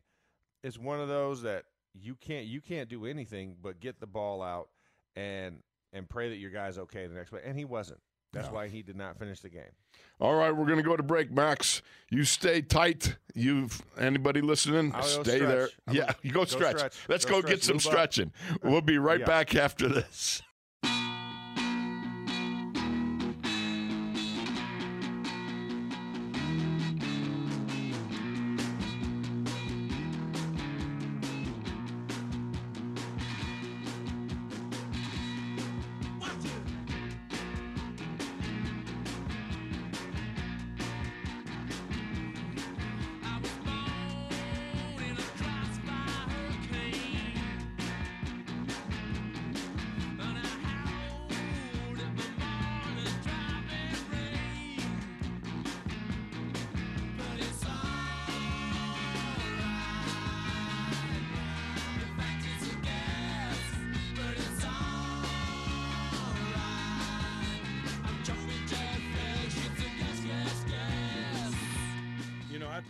[0.65, 4.43] it's one of those that you can't you can't do anything but get the ball
[4.43, 4.69] out
[5.15, 5.59] and
[5.93, 7.41] and pray that your guy's okay the next play.
[7.45, 8.01] And he wasn't.
[8.33, 8.55] That's No.
[8.55, 9.71] why he did not finish the game.
[10.19, 11.83] All right, we're going to go to break, Max.
[12.11, 13.17] You stay tight.
[13.33, 14.93] You anybody listening?
[15.03, 15.69] Stay there.
[15.87, 16.79] I'm yeah, you go, go stretch.
[16.79, 16.95] stretch.
[17.09, 17.83] Let's Go go, get stretch.
[17.83, 18.13] some Lube up.
[18.13, 18.33] stretching.
[18.65, 19.27] We'll be right Yeah.
[19.27, 20.43] back after this.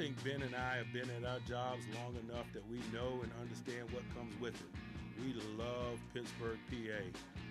[0.04, 3.32] Think Ben and I have been at our jobs long enough that we know and
[3.40, 4.72] understand what comes with it.
[5.16, 7.00] We love Pittsburgh, PA.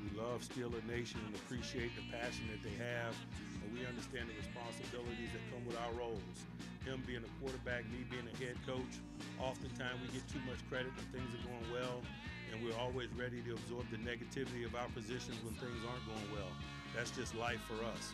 [0.06, 3.18] We love Steeler Nation and appreciate the passion that they have,
[3.58, 6.38] and we understand the responsibilities that come with our roles.
[6.86, 9.02] Him being a quarterback, me being a head coach,
[9.42, 12.06] oftentimes we get too much credit when things are going well,
[12.54, 16.30] and we're always ready to absorb the negativity of our positions when things aren't going
[16.38, 16.54] well.
[16.94, 18.14] That's just life for us.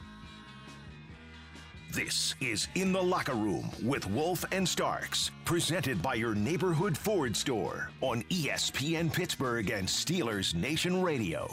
[1.92, 7.36] This is In the Locker Room with Wolf and Starks, presented by your neighborhood Ford
[7.36, 11.50] store on ESPN Pittsburgh and Steelers Nation Radio.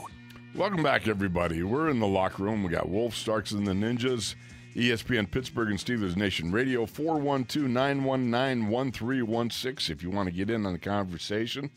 [0.55, 1.63] Welcome back, everybody.
[1.63, 2.63] We're in the locker room.
[2.63, 4.35] We got Wolf Starks and the Ninjas,
[4.75, 10.67] ESPN Pittsburgh and Steelers Nation Radio, 412 919 1316 if you want to get in
[10.67, 11.71] on the conversation.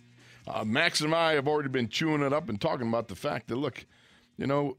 [0.45, 3.47] Uh, Max and I have already been chewing it up and talking about the fact
[3.47, 3.85] that, look,
[4.35, 4.75] you know,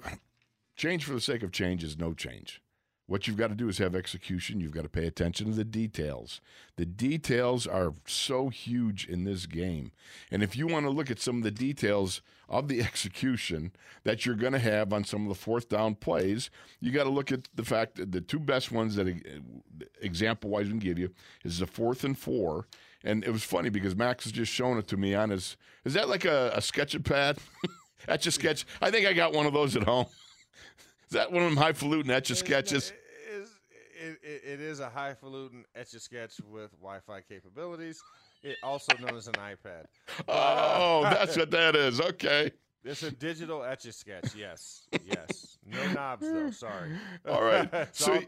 [0.76, 2.59] change for the sake of change is no change.
[3.10, 4.60] What you've got to do is have execution.
[4.60, 6.40] You've got to pay attention to the details.
[6.76, 9.90] The details are so huge in this game.
[10.30, 13.72] And if you want to look at some of the details of the execution
[14.04, 17.10] that you're going to have on some of the fourth down plays, you got to
[17.10, 20.78] look at the fact that the two best ones that uh, example wise we can
[20.78, 21.10] give you
[21.44, 22.68] is the fourth and four.
[23.02, 25.56] And it was funny because Max has just shown it to me on his.
[25.84, 27.38] Is that like a, a sketching pad?
[28.06, 28.64] Etch a sketch.
[28.80, 30.06] I think I got one of those at home.
[31.08, 32.92] Is that one of them highfalutin etch a sketches?
[34.00, 38.02] It is, it, it, is a highfalutin etch a sketch with Wi-Fi capabilities.
[38.42, 39.84] It also known as an iPad.
[40.28, 42.00] Oh, that's what that is.
[42.00, 42.50] Okay.
[42.82, 44.34] It's a digital etch a sketch.
[44.34, 45.58] Yes, yes.
[45.66, 46.50] No knobs though.
[46.50, 46.92] Sorry.
[47.28, 47.88] All right.
[47.92, 48.22] So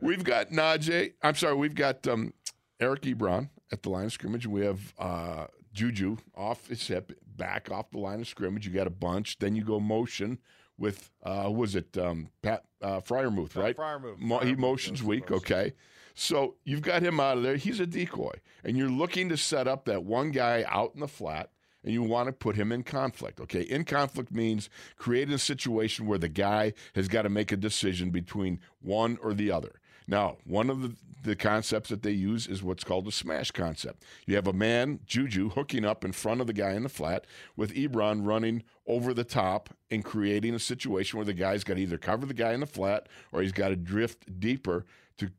[0.00, 1.12] we've got Najee.
[1.22, 1.54] I'm sorry.
[1.54, 2.32] We've got um,
[2.80, 4.46] Eric Ebron at the line of scrimmage.
[4.46, 8.66] We have uh, Juju off his hip, back off the line of scrimmage.
[8.66, 9.38] You got a bunch.
[9.38, 10.38] Then you go motion
[10.80, 13.76] with uh, who was it um, Pat uh, Freiermuth, right?
[13.76, 14.18] Freiermuth.
[14.18, 15.30] Mo- he motions weak.
[15.30, 15.74] Okay.
[16.14, 17.56] So you've got him out of there.
[17.56, 18.32] He's a decoy,
[18.64, 21.50] and you're looking to set up that one guy out in the flat.
[21.82, 23.40] And you want to put him in conflict.
[23.40, 23.62] Okay.
[23.62, 28.10] In conflict means creating a situation where the guy has got to make a decision
[28.10, 29.80] between one or the other.
[30.06, 34.04] Now, one of the, the concepts that they use is what's called a smash concept.
[34.26, 37.26] You have a man, Juju, hooking up in front of the guy in the flat
[37.56, 41.80] with Ebron running over the top and creating a situation where the guy's got to
[41.80, 44.86] either cover the guy in the flat or he's got to drift deeper
[45.18, 45.30] to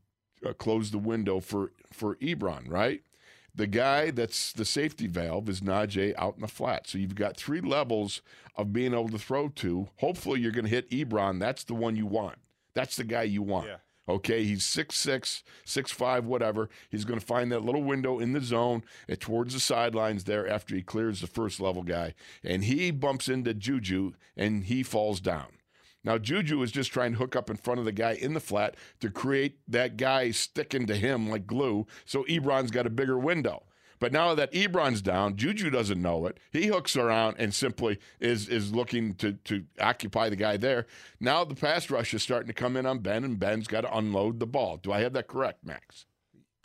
[0.46, 3.02] uh, close the window for, for Ebron, right?
[3.54, 6.88] The guy that's the safety valve is Najee out in the flat.
[6.88, 8.22] So you've got three levels
[8.56, 9.90] of being able to throw to.
[9.98, 11.40] Hopefully, you're going to hit Ebron.
[11.40, 12.38] That's the one you want.
[12.74, 13.68] That's the guy you want.
[13.68, 13.78] Yeah.
[14.12, 16.70] Okay, he's 6'6, 6'5, whatever.
[16.90, 20.48] He's going to find that little window in the zone and towards the sidelines there
[20.48, 22.14] after he clears the first level guy.
[22.44, 25.48] And he bumps into Juju and he falls down.
[26.04, 28.40] Now, Juju is just trying to hook up in front of the guy in the
[28.40, 31.88] flat to create that guy sticking to him like glue.
[32.06, 33.64] So Ebron's got a bigger window.
[34.02, 36.40] But now that Ebron's down, Juju doesn't know it.
[36.52, 40.88] He hooks around and simply is is looking to to occupy the guy there.
[41.20, 43.96] Now the pass rush is starting to come in on Ben, and Ben's got to
[43.96, 44.78] unload the ball.
[44.78, 46.08] Do I have that correct, Max?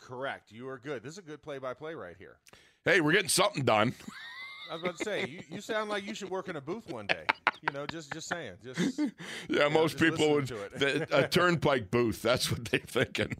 [0.01, 0.51] Correct.
[0.51, 1.03] You are good.
[1.03, 2.37] This is a good play-by-play right here.
[2.83, 3.93] Hey, we're getting something done.
[4.71, 6.91] I was about to say, you, you sound like you should work in a booth
[6.91, 7.25] one day.
[7.61, 8.53] You know, just just saying.
[8.63, 8.99] Just
[9.47, 12.23] Yeah, most just people would the, a turnpike booth.
[12.23, 13.35] That's what they're thinking.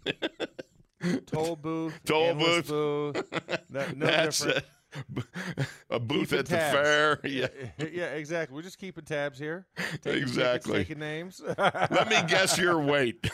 [1.26, 2.68] Toll booth, Toll booth.
[2.68, 3.24] booth.
[3.70, 4.58] No, no That's different.
[4.58, 4.66] it.
[5.90, 7.20] A booth Keeping at the fair.
[7.24, 7.48] Yeah.
[7.78, 8.56] yeah, exactly.
[8.56, 9.68] We're just keeping tabs here.
[9.78, 10.78] Taking tickets, Exactly.
[10.80, 11.42] taking names.
[11.58, 13.30] Let me guess your weight.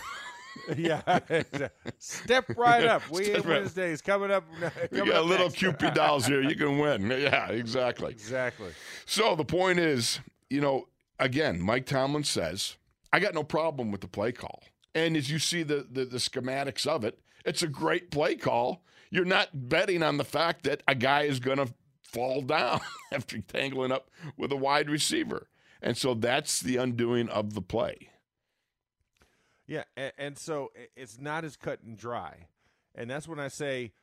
[0.77, 1.01] yeah.
[1.29, 1.69] exactly.
[1.99, 3.03] Step right up.
[3.09, 4.43] We Step ain't right- coming up.
[4.91, 5.49] You coming got little.
[5.49, 6.41] Cupid dolls here.
[6.41, 7.09] You can win.
[7.09, 8.11] Yeah, exactly.
[8.11, 8.71] Exactly.
[9.05, 10.87] So the point is, you know,
[11.19, 12.77] again, Mike Tomlin says,
[13.13, 14.63] I got no problem with the play call.
[14.95, 18.83] And as you see the, the, the schematics of it, it's a great play call.
[19.09, 22.81] You're not betting on the fact that a guy is going to fall down
[23.11, 25.47] after tangling up with a wide receiver.
[25.81, 28.09] And so that's the undoing of the play.
[29.67, 32.47] Yeah, and, and so it's not as cut and dry,
[32.95, 33.93] and that's when I say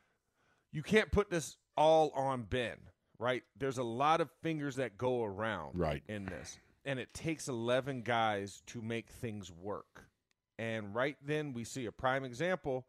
[0.73, 2.77] you can't put this all on Ben.
[3.19, 3.43] Right?
[3.59, 5.79] There's a lot of fingers that go around.
[5.79, 6.03] Right.
[6.09, 10.07] In this, and it takes eleven guys to make things work.
[10.59, 12.87] And right then we see a prime example.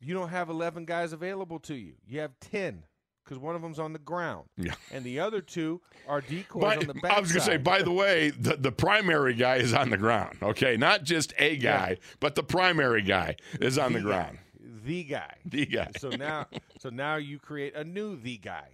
[0.00, 1.94] You don't have eleven guys available to you.
[2.06, 2.84] You have ten
[3.24, 4.48] because one of them's on the ground.
[4.56, 4.72] Yeah.
[4.90, 7.12] And the other two are decoys on the back.
[7.12, 9.98] I was going to say, by the way, the, the primary guy is on the
[9.98, 10.38] ground.
[10.42, 14.38] Okay, not just a guy, but the primary guy is on the, ground.
[14.84, 15.34] The guy.
[15.44, 15.90] The guy.
[15.98, 16.46] so now
[16.78, 18.68] so now you create a new the guy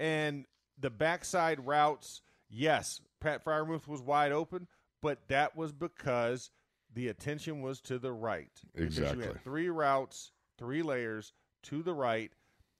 [0.00, 0.44] and
[0.80, 4.66] the backside routes yes pat Freiermuth was wide open
[5.00, 6.50] but that was because
[6.92, 9.26] the attention was to the right Because you Exactly.
[9.26, 11.32] had three routes three layers
[11.64, 12.32] to the right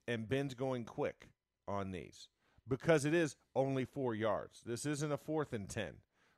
[0.07, 1.29] and ben's going quick
[1.67, 2.29] on these
[2.69, 5.95] because it is only four yards this isn't a fourth and ten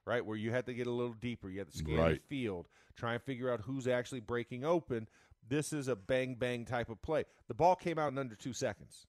[0.06, 2.20] right where you have to get a little deeper you have to scan Right.
[2.22, 5.08] the field try and figure out who's actually breaking open
[5.48, 7.22] this is a bang bang type of play.
[7.46, 9.06] The ball came out in under two seconds.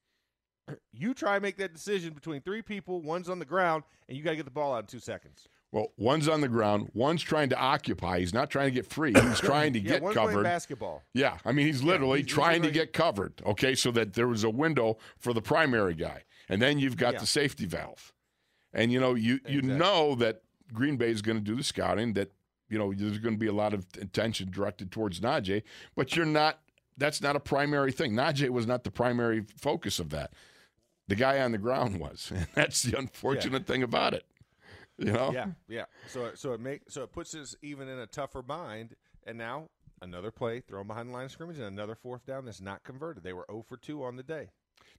[0.93, 4.23] You try and make that decision between three people, one's on the ground, and you
[4.23, 5.47] got to get the ball out in two seconds.
[5.77, 8.17] Well, one's on the ground, one's trying to occupy.
[8.19, 9.13] He's not trying to get free.
[9.21, 10.43] He's trying to yeah, get one's playing covered.
[10.43, 11.03] basketball.
[11.13, 13.41] Yeah, I mean, he's literally he's- he's trying to literally- get covered.
[13.45, 17.13] Okay, so that there was a window for the primary guy, and then you've got
[17.13, 17.19] Yeah.
[17.19, 18.11] the safety valve,
[18.73, 19.73] and you know you you Exactly.
[19.77, 20.41] know that
[20.73, 22.13] Green Bay is going to do the scouting.
[22.13, 22.31] That
[22.69, 25.61] you know there's going to be a lot of attention directed towards Najee,
[25.95, 26.59] but you're not.
[26.97, 28.13] That's not a primary thing.
[28.13, 30.33] Najee was not the primary focus of that.
[31.07, 34.25] The guy on the ground was, and that's the unfortunate thing about it.
[34.97, 35.85] You know, Yeah, yeah.
[36.07, 38.95] So so it make so it puts us even in a tougher bind.
[39.25, 39.69] And now
[40.01, 43.23] another play thrown behind the line of scrimmage and another fourth down that's not converted.
[43.23, 44.49] They were 0 for 2 on the day.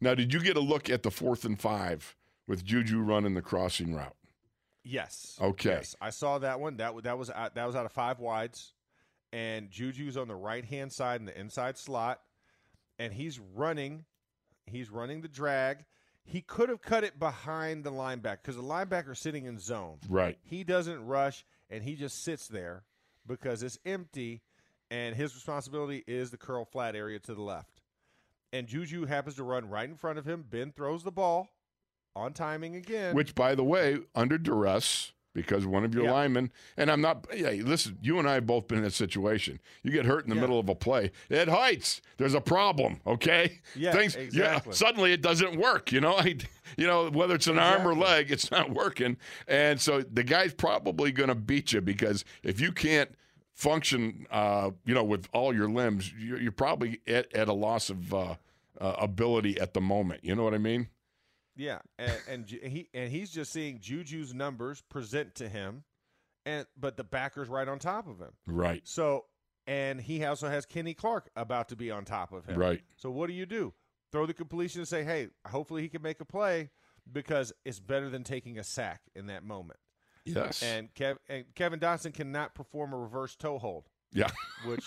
[0.00, 2.14] Now, did you get a look at the fourth and five
[2.46, 4.16] with Juju running the crossing route?
[4.84, 5.36] Yes.
[5.40, 5.70] Okay.
[5.70, 6.76] Yes, I saw that one.
[6.76, 8.72] That that was out, that was out of five wides,
[9.32, 12.20] and Juju's on the right hand side in the inside slot,
[12.98, 14.04] and he's running,
[14.66, 15.84] he's running the drag.
[16.30, 19.96] He could have cut it behind the linebacker because the linebacker's sitting in zone.
[20.10, 20.36] Right.
[20.42, 22.84] He doesn't rush, and he just sits there
[23.26, 24.42] because it's empty,
[24.90, 27.80] and his responsibility is the curl flat area to the left.
[28.52, 30.44] And Juju happens to run right in front of him.
[30.48, 31.48] Ben throws the ball
[32.14, 33.14] on timing again.
[33.14, 36.12] Which, by the way, under duress, because one of your Yeah.
[36.12, 39.60] linemen, and I'm not, yeah, listen, you and I have both been in a situation.
[39.82, 40.40] You get hurt in the Yeah.
[40.42, 41.10] middle of a play.
[41.28, 42.00] It heights.
[42.16, 43.60] There's a problem, okay?
[43.76, 44.70] Yeah, Things, exactly.
[44.70, 46.14] Yeah, suddenly it doesn't work, you know?
[46.18, 46.36] I,
[46.76, 49.16] you know, whether it's an arm or leg, it's not working.
[49.46, 53.14] And so the guy's probably going to beat you because if you can't
[53.54, 57.90] function, uh, you know, with all your limbs, you're, you're probably at, at a loss
[57.90, 58.34] of uh,
[58.80, 60.24] uh, ability at the moment.
[60.24, 60.88] You know what I mean?
[61.58, 65.82] Yeah, and, and he and he's just seeing Juju's numbers present to him,
[66.46, 68.30] and but the backer's right on top of him.
[68.46, 68.80] Right.
[68.84, 69.24] So
[69.66, 72.58] and he also has Kenny Clark about to be on top of him.
[72.58, 72.80] Right.
[72.96, 73.74] So what do you do?
[74.12, 76.70] Throw the completion and say, "Hey, hopefully he can make a play
[77.12, 79.80] because it's better than taking a sack in that moment."
[80.24, 80.62] Yes.
[80.62, 84.28] And, Kev, and Kevin Dotson cannot perform a reverse toe hold, yeah.
[84.64, 84.84] which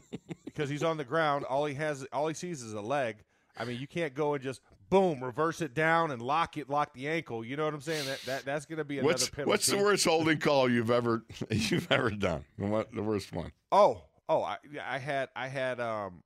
[0.44, 3.24] because he's on the ground, all he has, all he sees is a leg.
[3.56, 4.60] I mean, you can't go and just
[4.92, 7.44] boom reverse it down and lock it, lock the ankle.
[7.44, 8.04] You know what I'm saying?
[8.06, 9.48] That that that's going to be another What's penalty.
[9.50, 12.44] what's the worst holding call you've ever you've ever done?
[12.58, 13.52] The, the worst one.
[13.72, 16.22] Oh, oh, I, I had, I had, um,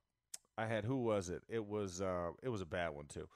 [0.57, 0.83] I had.
[0.85, 1.41] Who was it?
[1.49, 3.27] It was, uh, it was a bad one too.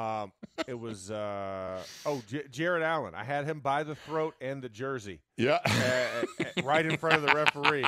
[0.00, 0.32] Um,
[0.68, 3.14] it was, uh, oh, J- Jared Allen.
[3.14, 5.58] I had him by the throat and the jersey, Yeah.
[5.66, 7.84] uh, uh, right in front of the referee,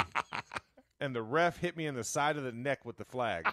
[1.01, 3.47] and the ref hit me in the side of the neck with the flag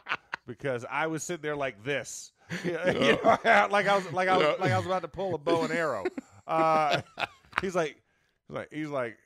[0.47, 2.31] because I was sitting there like this,
[2.63, 3.37] you know,
[3.69, 5.71] like I was, like I was, like I was about to pull a bow and
[5.71, 6.05] arrow.
[6.47, 7.03] Uh,
[7.61, 7.95] he's like,
[8.47, 9.17] he's like, he's like,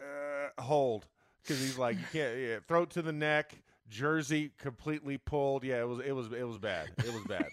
[0.00, 1.06] uh, hold,
[1.40, 3.54] because he's like, you can't, yeah, throat to the neck,
[3.88, 5.62] jersey completely pulled.
[5.62, 6.88] Yeah, it was, it was, it was bad.
[6.98, 7.46] It was bad.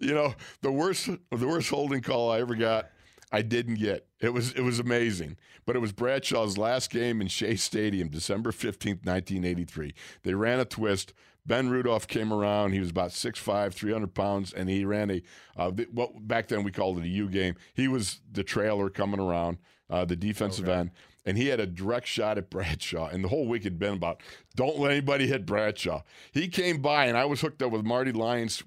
[0.00, 2.90] you know the worst the worst holding call I ever got.
[3.32, 4.06] I didn't get.
[4.20, 5.38] It was it was amazing.
[5.64, 9.94] But it was Bradshaw's last game in Shea Stadium, December 15th, 1983.
[10.24, 11.14] They ran a twist.
[11.44, 12.72] Ben Rudolph came around.
[12.72, 15.22] He was about 6'5", 300 pounds, and he ran a
[15.56, 17.56] uh, the, what back then we called it a U game.
[17.74, 19.58] He was the trailer coming around,
[19.90, 20.90] uh, the defensive end,
[21.24, 23.08] and he had a direct shot at Bradshaw.
[23.08, 24.22] And the whole week had been about
[24.54, 26.02] don't let anybody hit Bradshaw.
[26.32, 28.62] He came by, and I was hooked up with Marty Lyons.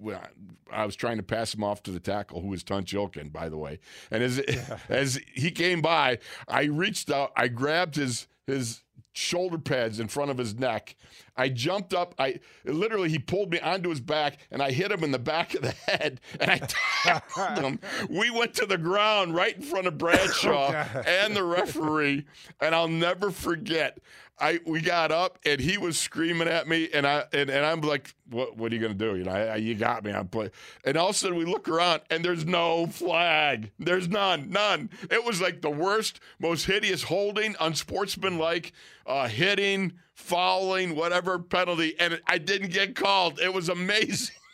[0.71, 3.49] I was trying to pass him off to the tackle, who was Tunch Ilkin, by
[3.49, 3.79] the way.
[4.11, 4.39] And as
[4.89, 10.29] as he came by, I reached out, I grabbed his his shoulder pads in front
[10.29, 10.95] of his neck.
[11.37, 12.15] I jumped up.
[12.17, 15.53] I literally he pulled me onto his back, and I hit him in the back
[15.53, 17.79] of the head, and I tackled him.
[18.09, 20.71] We went to the ground right in front of Bradshaw
[21.07, 22.25] and the referee,
[22.61, 23.99] and I'll never forget.
[24.37, 27.79] I we got up and he was screaming at me, and I and, and I'm
[27.81, 29.15] like, "What what are you gonna do?
[29.15, 30.11] You know, I, I- you got me.
[30.11, 30.51] I'm play."
[30.83, 33.71] And all of a sudden we look around and there's no flag.
[33.79, 34.89] There's none, none.
[35.09, 38.73] It was like the worst, most hideous holding, unsportsmanlike,
[39.05, 43.39] uh, hitting, fouling, whatever penalty, and I didn't get called.
[43.39, 44.35] It was amazing.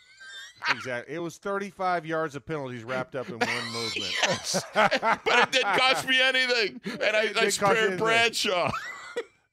[0.70, 1.16] Exactly.
[1.16, 4.14] It was 35 yards of penalties wrapped up in one movement.
[4.74, 7.98] but it didn't cost me anything, and I, I spared.
[7.98, 8.70] Bradshaw.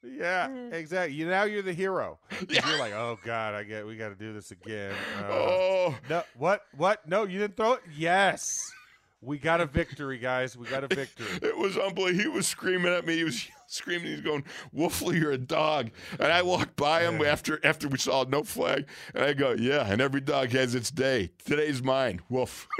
[0.03, 1.15] Yeah, exactly.
[1.17, 2.19] You now you're the hero.
[2.29, 4.93] 'Cause You're like, oh god, I get we got to do this again.
[5.17, 5.95] Uh, Oh.
[6.11, 6.65] no, what?
[6.77, 7.07] What?
[7.07, 7.81] No, you didn't throw it.
[7.97, 8.71] Yes,
[9.19, 10.55] we got a victory, guys.
[10.55, 11.25] We got a victory.
[11.41, 12.21] It was unbelievable.
[12.21, 13.15] He was screaming at me.
[13.17, 14.07] He was screaming.
[14.07, 14.43] He's going,
[14.75, 18.85] "Wolfley, you're a dog." And I walked by him after after we saw no flag,
[19.13, 21.31] and I go, "Yeah." And every dog has its day.
[21.45, 22.67] Today's mine, Wolf.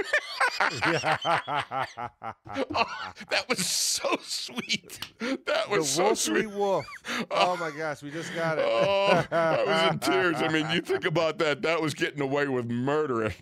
[2.74, 2.84] Oh,
[3.30, 5.00] that was so sweet.
[5.18, 6.50] That the was so Wolfrey sweet.
[6.50, 6.84] Wolf.
[7.30, 8.64] Oh my gosh, we just got it.
[8.66, 10.36] Oh, I was in tears.
[10.38, 11.62] I mean, you think about that.
[11.62, 13.32] That was getting away with murder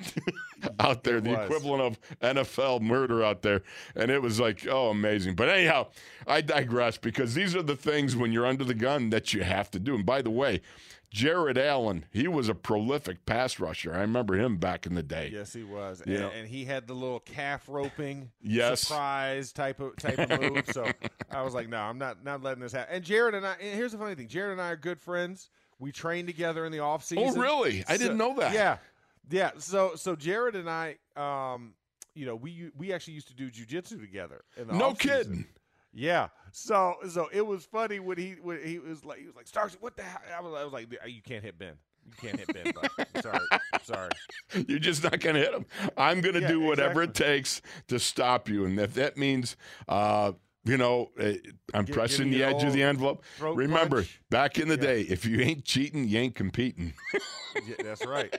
[0.80, 1.38] out there, the was.
[1.44, 3.62] equivalent of NFL murder out there.
[3.94, 5.34] And it was like, oh, amazing.
[5.36, 5.88] But anyhow,
[6.26, 9.70] I digress because these are the things when you're under the gun that you have
[9.70, 9.94] to do.
[9.94, 10.60] And by the way,
[11.10, 13.94] Jared Allen, he was a prolific pass rusher.
[13.94, 15.30] I remember him back in the day.
[15.32, 16.24] Yes, he was, Yeah.
[16.26, 18.80] and, and he had the little calf roping, Yes.
[18.80, 20.64] surprise type of type of move.
[20.72, 20.84] So
[21.30, 22.96] I was like, no, I'm not not letting this happen.
[22.96, 25.48] And Jared and I, and here's the funny thing: Jared and I are good friends.
[25.78, 27.24] We train together in the off season.
[27.38, 27.84] Oh, really?
[27.88, 28.52] I didn't know that.
[28.52, 28.78] Yeah,
[29.30, 29.52] yeah.
[29.58, 31.72] So so Jared and I, um,
[32.14, 34.42] you know, we we actually used to do jujitsu together.
[34.56, 35.16] In the No off-season.
[35.18, 35.44] kidding.
[35.92, 36.28] Yeah.
[36.52, 39.76] So so it was funny when he when he was like he was like Starks,
[39.80, 40.20] what the hell?
[40.36, 41.74] I was, I was like, you can't hit Ben.
[42.06, 42.72] You can't hit Ben.
[42.72, 42.88] bud.
[43.14, 43.46] I'm sorry.
[43.52, 44.10] I'm sorry.
[44.68, 45.66] You're just not going to hit him.
[45.96, 47.26] I'm going to Yeah, do whatever exactly.
[47.26, 48.64] it takes to stop you.
[48.64, 49.56] And if that means,
[49.88, 50.32] uh,
[50.64, 51.32] you know, uh,
[51.74, 53.24] I'm Give- pressing give the you edge of the envelope.
[53.40, 54.20] Remember, punch.
[54.30, 54.80] back in the Yeah.
[54.82, 56.94] day, if you ain't cheating, you ain't competing.
[57.66, 58.38] Yeah, that's right.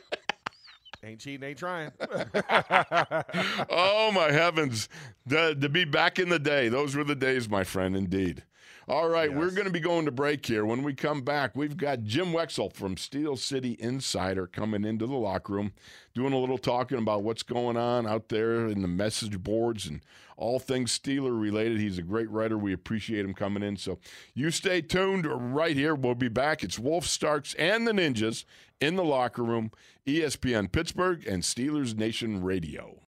[1.03, 1.91] Ain't cheating, ain't trying.
[3.69, 4.89] oh my heavens!
[5.25, 7.95] The, to be back in the day, those were the days, my friend.
[7.95, 8.43] Indeed.
[8.89, 10.65] All right, we're going to be going to break here.
[10.65, 15.13] When we come back, we've got Jim Wexell from Steel City Insider coming into the
[15.13, 15.73] locker room,
[16.15, 20.01] doing a little talking about what's going on out there in the message boards and
[20.37, 21.79] all things Steeler related.
[21.79, 22.57] He's a great writer.
[22.57, 23.77] We appreciate him coming in.
[23.77, 23.99] So
[24.33, 25.93] you stay tuned right here.
[25.93, 26.63] We'll be back.
[26.63, 28.43] It's Wolf Starks and the Ninjas
[28.81, 29.69] in the locker room,
[30.07, 33.01] ESPN Pittsburgh and Steelers Nation Radio.